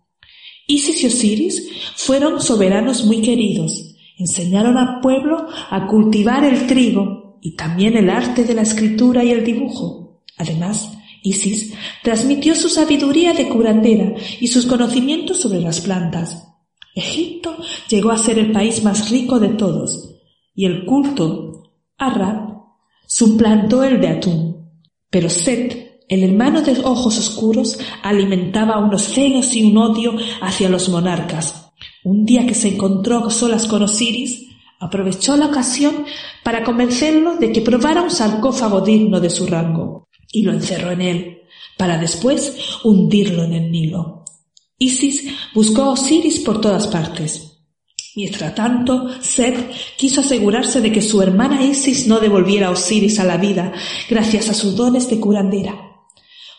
Isis 0.68 1.02
y 1.02 1.08
Osiris 1.08 1.68
fueron 1.96 2.40
soberanos 2.40 3.04
muy 3.04 3.20
queridos, 3.20 3.96
enseñaron 4.16 4.78
al 4.78 5.00
pueblo 5.00 5.48
a 5.70 5.88
cultivar 5.88 6.44
el 6.44 6.68
trigo 6.68 7.40
y 7.42 7.56
también 7.56 7.96
el 7.96 8.08
arte 8.08 8.44
de 8.44 8.54
la 8.54 8.62
escritura 8.62 9.24
y 9.24 9.30
el 9.32 9.44
dibujo. 9.44 10.22
Además, 10.38 10.88
Isis 11.24 11.74
transmitió 12.04 12.54
su 12.54 12.68
sabiduría 12.68 13.32
de 13.32 13.48
curandera 13.48 14.14
y 14.38 14.46
sus 14.46 14.64
conocimientos 14.64 15.40
sobre 15.40 15.60
las 15.60 15.80
plantas. 15.80 16.46
Egipto 16.94 17.56
llegó 17.88 18.12
a 18.12 18.18
ser 18.18 18.38
el 18.38 18.52
país 18.52 18.84
más 18.84 19.10
rico 19.10 19.40
de 19.40 19.48
todos, 19.48 20.14
y 20.54 20.66
el 20.66 20.84
culto 20.84 21.72
Ra 21.98 22.56
suplantó 23.08 23.82
el 23.82 24.00
de 24.00 24.08
Atún. 24.10 24.52
Pero 25.10 25.28
Set, 25.28 25.91
el 26.12 26.24
hermano 26.24 26.60
de 26.60 26.78
ojos 26.84 27.18
oscuros, 27.18 27.78
alimentaba 28.02 28.78
unos 28.78 29.02
celos 29.02 29.54
y 29.54 29.64
un 29.64 29.78
odio 29.78 30.14
hacia 30.42 30.68
los 30.68 30.90
monarcas. 30.90 31.70
Un 32.04 32.26
día 32.26 32.46
que 32.46 32.54
se 32.54 32.68
encontró 32.68 33.30
solas 33.30 33.66
con 33.66 33.82
Osiris, 33.82 34.46
aprovechó 34.78 35.38
la 35.38 35.46
ocasión 35.46 36.04
para 36.44 36.64
convencerlo 36.64 37.36
de 37.36 37.50
que 37.50 37.62
probara 37.62 38.02
un 38.02 38.10
sarcófago 38.10 38.82
digno 38.82 39.20
de 39.20 39.30
su 39.30 39.46
rango 39.46 40.10
y 40.30 40.42
lo 40.42 40.52
encerró 40.52 40.90
en 40.90 41.00
él, 41.00 41.38
para 41.78 41.96
después 41.96 42.58
hundirlo 42.84 43.44
en 43.44 43.54
el 43.54 43.70
Nilo. 43.70 44.24
Isis 44.78 45.26
buscó 45.54 45.82
a 45.82 45.92
Osiris 45.92 46.40
por 46.40 46.60
todas 46.60 46.88
partes. 46.88 47.58
Mientras 48.16 48.54
tanto, 48.54 49.08
Seth 49.22 49.70
quiso 49.96 50.20
asegurarse 50.20 50.82
de 50.82 50.92
que 50.92 51.00
su 51.00 51.22
hermana 51.22 51.64
Isis 51.64 52.06
no 52.06 52.20
devolviera 52.20 52.66
a 52.66 52.72
Osiris 52.72 53.18
a 53.18 53.24
la 53.24 53.38
vida 53.38 53.72
gracias 54.10 54.50
a 54.50 54.54
sus 54.54 54.76
dones 54.76 55.08
de 55.08 55.18
curandera. 55.18 55.91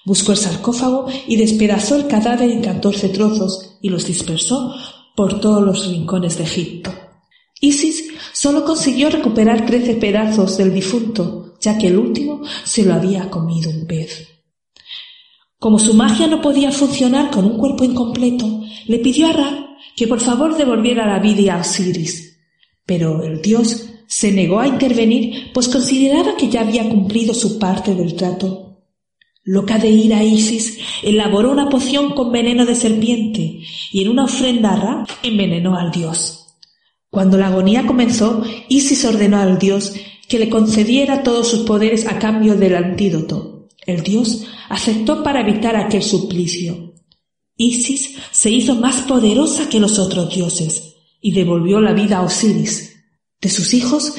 Buscó 0.05 0.33
el 0.33 0.37
sarcófago 0.37 1.07
y 1.27 1.37
despedazó 1.37 1.95
el 1.95 2.07
cadáver 2.07 2.49
en 2.49 2.61
catorce 2.61 3.09
trozos 3.09 3.77
y 3.81 3.89
los 3.89 4.05
dispersó 4.05 4.75
por 5.15 5.39
todos 5.39 5.63
los 5.63 5.87
rincones 5.87 6.37
de 6.37 6.43
Egipto. 6.43 6.93
Isis 7.61 8.09
solo 8.33 8.65
consiguió 8.65 9.09
recuperar 9.09 9.65
trece 9.65 9.95
pedazos 9.95 10.57
del 10.57 10.73
difunto, 10.73 11.55
ya 11.61 11.77
que 11.77 11.87
el 11.87 11.97
último 11.97 12.41
se 12.65 12.83
lo 12.83 12.93
había 12.93 13.29
comido 13.29 13.71
un 13.71 13.87
pez. 13.87 14.27
Como 15.59 15.79
su 15.79 15.93
magia 15.93 16.27
no 16.27 16.41
podía 16.41 16.71
funcionar 16.71 17.31
con 17.31 17.45
un 17.45 17.57
cuerpo 17.57 17.85
incompleto, 17.85 18.63
le 18.85 18.99
pidió 18.99 19.27
a 19.27 19.33
Ra 19.33 19.77
que 19.95 20.07
por 20.07 20.19
favor 20.19 20.57
devolviera 20.57 21.07
la 21.07 21.19
vida 21.19 21.55
a 21.55 21.61
Osiris. 21.61 22.37
Pero 22.85 23.23
el 23.23 23.41
dios 23.41 23.89
se 24.07 24.31
negó 24.31 24.59
a 24.59 24.67
intervenir, 24.67 25.51
pues 25.53 25.69
consideraba 25.69 26.35
que 26.35 26.49
ya 26.49 26.61
había 26.61 26.89
cumplido 26.89 27.33
su 27.33 27.59
parte 27.59 27.95
del 27.95 28.15
trato. 28.15 28.72
Loca 29.45 29.77
de 29.77 29.89
ira, 29.89 30.23
Isis 30.23 30.79
elaboró 31.01 31.51
una 31.51 31.67
poción 31.67 32.15
con 32.15 32.31
veneno 32.31 32.65
de 32.65 32.75
serpiente 32.75 33.59
y 33.91 34.01
en 34.01 34.09
una 34.09 34.23
ofrenda 34.23 34.71
a 34.71 34.75
Ra 34.77 35.07
envenenó 35.21 35.77
al 35.77 35.91
dios. 35.91 36.55
Cuando 37.09 37.37
la 37.37 37.47
agonía 37.47 37.85
comenzó, 37.85 38.41
Isis 38.69 39.03
ordenó 39.03 39.37
al 39.37 39.59
dios 39.59 39.93
que 40.29 40.39
le 40.39 40.49
concediera 40.49 41.23
todos 41.23 41.49
sus 41.49 41.59
poderes 41.59 42.07
a 42.07 42.19
cambio 42.19 42.55
del 42.55 42.75
antídoto. 42.75 43.67
El 43.85 44.01
dios 44.01 44.47
aceptó 44.69 45.23
para 45.23 45.41
evitar 45.41 45.75
aquel 45.75 46.03
suplicio. 46.03 46.93
Isis 47.57 48.15
se 48.31 48.49
hizo 48.49 48.75
más 48.75 49.01
poderosa 49.01 49.67
que 49.67 49.81
los 49.81 49.99
otros 49.99 50.33
dioses 50.33 50.95
y 51.21 51.33
devolvió 51.33 51.81
la 51.81 51.91
vida 51.91 52.19
a 52.19 52.21
Osiris. 52.21 52.95
De 53.41 53.49
sus 53.49 53.73
hijos 53.73 54.15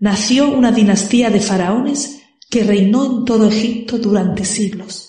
nació 0.00 0.50
una 0.50 0.72
dinastía 0.72 1.30
de 1.30 1.40
faraones 1.40 2.16
que 2.48 2.64
reinó 2.64 3.04
en 3.18 3.24
todo 3.24 3.48
Egipto 3.48 3.98
durante 3.98 4.44
siglos. 4.44 5.05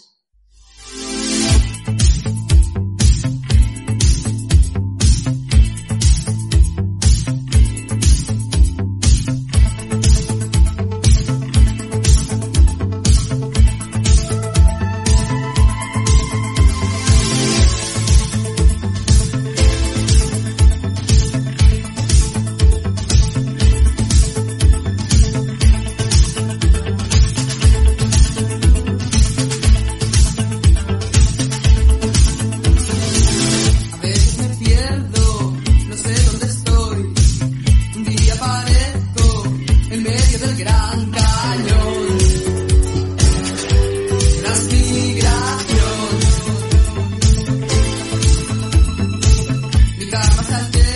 llegar 50.17 50.35
más 50.35 50.51
alto. 50.51 50.86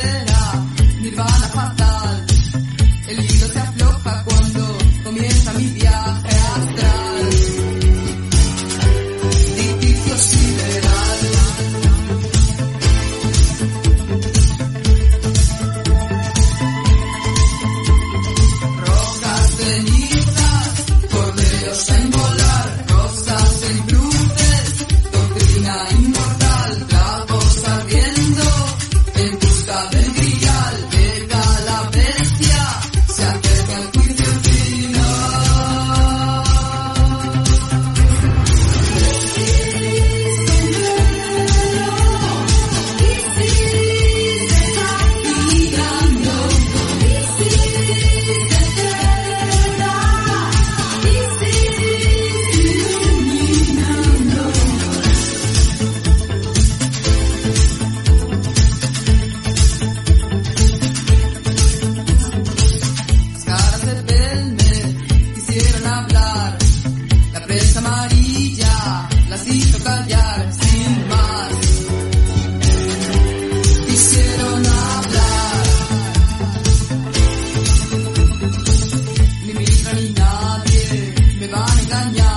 engañar. 81.91 82.30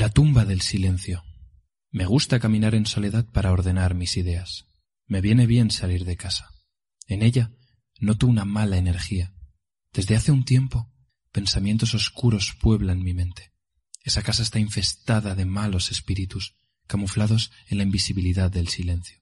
La 0.00 0.08
tumba 0.08 0.46
del 0.46 0.62
silencio. 0.62 1.22
Me 1.90 2.06
gusta 2.06 2.40
caminar 2.40 2.74
en 2.74 2.86
soledad 2.86 3.26
para 3.26 3.52
ordenar 3.52 3.94
mis 3.94 4.16
ideas. 4.16 4.64
Me 5.06 5.20
viene 5.20 5.46
bien 5.46 5.70
salir 5.70 6.06
de 6.06 6.16
casa. 6.16 6.48
En 7.06 7.20
ella 7.20 7.52
noto 7.98 8.26
una 8.26 8.46
mala 8.46 8.78
energía. 8.78 9.34
Desde 9.92 10.16
hace 10.16 10.32
un 10.32 10.46
tiempo, 10.46 10.90
pensamientos 11.32 11.92
oscuros 11.92 12.56
pueblan 12.58 13.02
mi 13.02 13.12
mente. 13.12 13.52
Esa 14.02 14.22
casa 14.22 14.42
está 14.42 14.58
infestada 14.58 15.34
de 15.34 15.44
malos 15.44 15.90
espíritus, 15.90 16.54
camuflados 16.86 17.52
en 17.68 17.76
la 17.76 17.84
invisibilidad 17.84 18.50
del 18.50 18.68
silencio. 18.68 19.18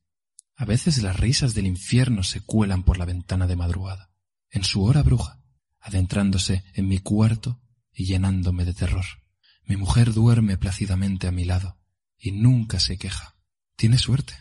A 0.54 0.64
veces 0.64 1.02
las 1.02 1.18
risas 1.18 1.54
del 1.54 1.66
infierno 1.66 2.22
se 2.22 2.40
cuelan 2.40 2.84
por 2.84 2.98
la 2.98 3.04
ventana 3.04 3.48
de 3.48 3.56
madrugada, 3.56 4.12
en 4.48 4.62
su 4.62 4.84
hora 4.84 5.02
bruja, 5.02 5.42
adentrándose 5.80 6.62
en 6.72 6.86
mi 6.86 6.98
cuarto 6.98 7.60
y 7.92 8.04
llenándome 8.04 8.64
de 8.64 8.74
terror. 8.74 9.06
Mi 9.68 9.76
mujer 9.76 10.14
duerme 10.14 10.56
plácidamente 10.56 11.26
a 11.26 11.30
mi 11.30 11.44
lado 11.44 11.76
y 12.18 12.32
nunca 12.32 12.80
se 12.80 12.96
queja. 12.96 13.36
Tiene 13.76 13.98
suerte. 13.98 14.34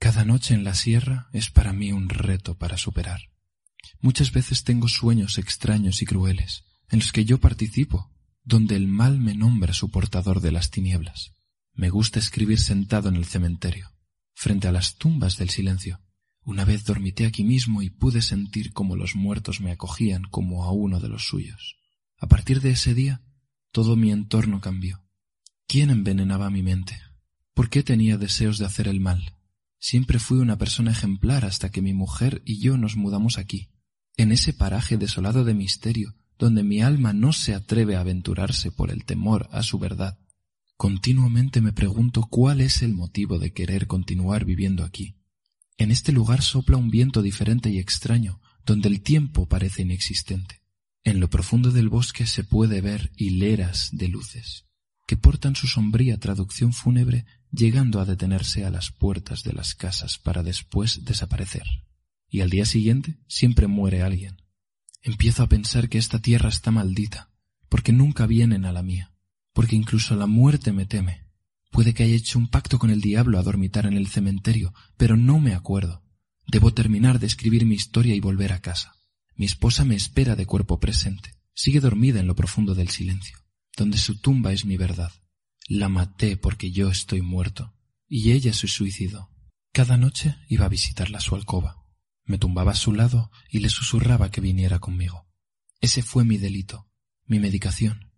Cada 0.00 0.24
noche 0.24 0.54
en 0.54 0.64
la 0.64 0.74
sierra 0.74 1.28
es 1.32 1.50
para 1.50 1.72
mí 1.72 1.92
un 1.92 2.08
reto 2.08 2.58
para 2.58 2.76
superar. 2.76 3.20
Muchas 4.00 4.32
veces 4.32 4.64
tengo 4.64 4.88
sueños 4.88 5.38
extraños 5.38 6.02
y 6.02 6.06
crueles, 6.06 6.64
en 6.90 6.98
los 6.98 7.12
que 7.12 7.24
yo 7.24 7.38
participo, 7.38 8.10
donde 8.42 8.74
el 8.74 8.88
mal 8.88 9.20
me 9.20 9.36
nombra 9.36 9.72
su 9.72 9.92
portador 9.92 10.40
de 10.40 10.50
las 10.50 10.68
tinieblas. 10.70 11.32
Me 11.72 11.88
gusta 11.88 12.18
escribir 12.18 12.58
sentado 12.58 13.08
en 13.08 13.14
el 13.14 13.26
cementerio, 13.26 13.92
frente 14.34 14.66
a 14.66 14.72
las 14.72 14.96
tumbas 14.96 15.38
del 15.38 15.50
silencio. 15.50 16.00
Una 16.42 16.64
vez 16.64 16.84
dormité 16.84 17.24
aquí 17.26 17.44
mismo 17.44 17.82
y 17.82 17.90
pude 17.90 18.20
sentir 18.20 18.72
cómo 18.72 18.96
los 18.96 19.14
muertos 19.14 19.60
me 19.60 19.70
acogían 19.70 20.24
como 20.24 20.64
a 20.64 20.72
uno 20.72 20.98
de 20.98 21.08
los 21.08 21.24
suyos. 21.24 21.76
A 22.18 22.26
partir 22.26 22.60
de 22.60 22.72
ese 22.72 22.94
día 22.94 23.22
todo 23.74 23.96
mi 23.96 24.12
entorno 24.12 24.60
cambió. 24.60 25.02
¿Quién 25.66 25.90
envenenaba 25.90 26.48
mi 26.48 26.62
mente? 26.62 26.96
¿Por 27.54 27.70
qué 27.70 27.82
tenía 27.82 28.16
deseos 28.16 28.58
de 28.58 28.66
hacer 28.66 28.86
el 28.86 29.00
mal? 29.00 29.34
Siempre 29.80 30.20
fui 30.20 30.38
una 30.38 30.56
persona 30.56 30.92
ejemplar 30.92 31.44
hasta 31.44 31.72
que 31.72 31.82
mi 31.82 31.92
mujer 31.92 32.40
y 32.44 32.60
yo 32.60 32.78
nos 32.78 32.94
mudamos 32.94 33.36
aquí, 33.36 33.70
en 34.16 34.30
ese 34.30 34.52
paraje 34.52 34.96
desolado 34.96 35.42
de 35.42 35.54
misterio, 35.54 36.14
donde 36.38 36.62
mi 36.62 36.82
alma 36.82 37.12
no 37.12 37.32
se 37.32 37.52
atreve 37.52 37.96
a 37.96 38.02
aventurarse 38.02 38.70
por 38.70 38.92
el 38.92 39.04
temor 39.04 39.48
a 39.50 39.64
su 39.64 39.80
verdad. 39.80 40.20
Continuamente 40.76 41.60
me 41.60 41.72
pregunto 41.72 42.28
cuál 42.30 42.60
es 42.60 42.80
el 42.80 42.94
motivo 42.94 43.40
de 43.40 43.52
querer 43.52 43.88
continuar 43.88 44.44
viviendo 44.44 44.84
aquí. 44.84 45.16
En 45.78 45.90
este 45.90 46.12
lugar 46.12 46.42
sopla 46.42 46.76
un 46.76 46.90
viento 46.90 47.22
diferente 47.22 47.70
y 47.70 47.80
extraño, 47.80 48.40
donde 48.64 48.88
el 48.88 49.00
tiempo 49.00 49.48
parece 49.48 49.82
inexistente. 49.82 50.63
En 51.04 51.20
lo 51.20 51.28
profundo 51.28 51.70
del 51.70 51.90
bosque 51.90 52.26
se 52.26 52.44
puede 52.44 52.80
ver 52.80 53.12
hileras 53.16 53.90
de 53.92 54.08
luces, 54.08 54.64
que 55.06 55.18
portan 55.18 55.54
su 55.54 55.66
sombría 55.66 56.18
traducción 56.18 56.72
fúnebre 56.72 57.26
llegando 57.52 58.00
a 58.00 58.06
detenerse 58.06 58.64
a 58.64 58.70
las 58.70 58.90
puertas 58.90 59.42
de 59.42 59.52
las 59.52 59.74
casas 59.74 60.16
para 60.16 60.42
después 60.42 61.04
desaparecer. 61.04 61.64
Y 62.30 62.40
al 62.40 62.48
día 62.48 62.64
siguiente 62.64 63.18
siempre 63.28 63.66
muere 63.66 64.02
alguien. 64.02 64.42
Empiezo 65.02 65.42
a 65.42 65.48
pensar 65.48 65.90
que 65.90 65.98
esta 65.98 66.20
tierra 66.20 66.48
está 66.48 66.70
maldita, 66.70 67.30
porque 67.68 67.92
nunca 67.92 68.26
vienen 68.26 68.64
a 68.64 68.72
la 68.72 68.82
mía, 68.82 69.12
porque 69.52 69.76
incluso 69.76 70.16
la 70.16 70.26
muerte 70.26 70.72
me 70.72 70.86
teme. 70.86 71.28
Puede 71.70 71.92
que 71.92 72.04
haya 72.04 72.14
hecho 72.14 72.38
un 72.38 72.48
pacto 72.48 72.78
con 72.78 72.88
el 72.88 73.02
diablo 73.02 73.38
a 73.38 73.42
dormitar 73.42 73.84
en 73.84 73.98
el 73.98 74.06
cementerio, 74.06 74.72
pero 74.96 75.18
no 75.18 75.38
me 75.38 75.54
acuerdo. 75.54 76.02
Debo 76.46 76.72
terminar 76.72 77.18
de 77.18 77.26
escribir 77.26 77.66
mi 77.66 77.74
historia 77.74 78.14
y 78.14 78.20
volver 78.20 78.54
a 78.54 78.60
casa. 78.60 78.93
Mi 79.36 79.46
esposa 79.46 79.84
me 79.84 79.96
espera 79.96 80.36
de 80.36 80.46
cuerpo 80.46 80.78
presente. 80.78 81.34
Sigue 81.54 81.80
dormida 81.80 82.20
en 82.20 82.26
lo 82.26 82.34
profundo 82.34 82.74
del 82.74 82.88
silencio, 82.88 83.38
donde 83.76 83.98
su 83.98 84.18
tumba 84.18 84.52
es 84.52 84.64
mi 84.64 84.76
verdad. 84.76 85.12
La 85.68 85.88
maté 85.88 86.36
porque 86.36 86.70
yo 86.70 86.88
estoy 86.88 87.22
muerto, 87.22 87.74
y 88.08 88.32
ella 88.32 88.52
se 88.52 88.68
suicidó. 88.68 89.30
Cada 89.72 89.96
noche 89.96 90.36
iba 90.48 90.66
a 90.66 90.68
visitarla 90.68 91.18
a 91.18 91.20
su 91.20 91.34
alcoba. 91.34 91.84
Me 92.24 92.38
tumbaba 92.38 92.72
a 92.72 92.76
su 92.76 92.92
lado 92.92 93.30
y 93.50 93.58
le 93.58 93.68
susurraba 93.68 94.30
que 94.30 94.40
viniera 94.40 94.78
conmigo. 94.78 95.26
Ese 95.80 96.02
fue 96.02 96.24
mi 96.24 96.38
delito, 96.38 96.88
mi 97.26 97.40
medicación. 97.40 98.12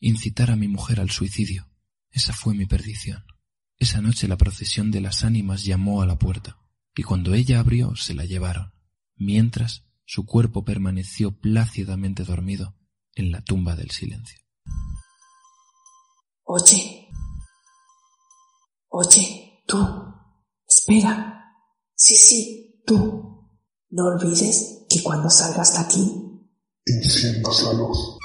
Incitar 0.00 0.50
a 0.50 0.56
mi 0.56 0.68
mujer 0.68 1.00
al 1.00 1.10
suicidio. 1.10 1.70
Esa 2.10 2.32
fue 2.32 2.54
mi 2.54 2.66
perdición. 2.66 3.24
Esa 3.78 4.00
noche 4.00 4.28
la 4.28 4.36
procesión 4.36 4.90
de 4.90 5.00
las 5.00 5.24
ánimas 5.24 5.64
llamó 5.64 6.00
a 6.00 6.06
la 6.06 6.18
puerta, 6.18 6.58
y 6.94 7.02
cuando 7.02 7.34
ella 7.34 7.60
abrió 7.60 7.96
se 7.96 8.14
la 8.14 8.24
llevaron, 8.24 8.72
mientras 9.16 9.83
su 10.04 10.26
cuerpo 10.26 10.64
permaneció 10.64 11.32
plácidamente 11.32 12.24
dormido 12.24 12.74
en 13.14 13.30
la 13.30 13.42
tumba 13.42 13.76
del 13.76 13.90
silencio. 13.90 14.38
Oye, 16.44 17.08
oye, 18.88 19.62
tú, 19.66 19.78
espera. 20.68 21.30
Sí, 21.94 22.16
sí, 22.16 22.82
tú. 22.86 23.50
No 23.90 24.06
olvides 24.06 24.84
que 24.88 25.02
cuando 25.02 25.30
salgas 25.30 25.72
de 25.74 25.78
aquí... 25.78 26.12
Enciendas 26.84 27.62
la 27.62 27.72
luz. 27.72 28.18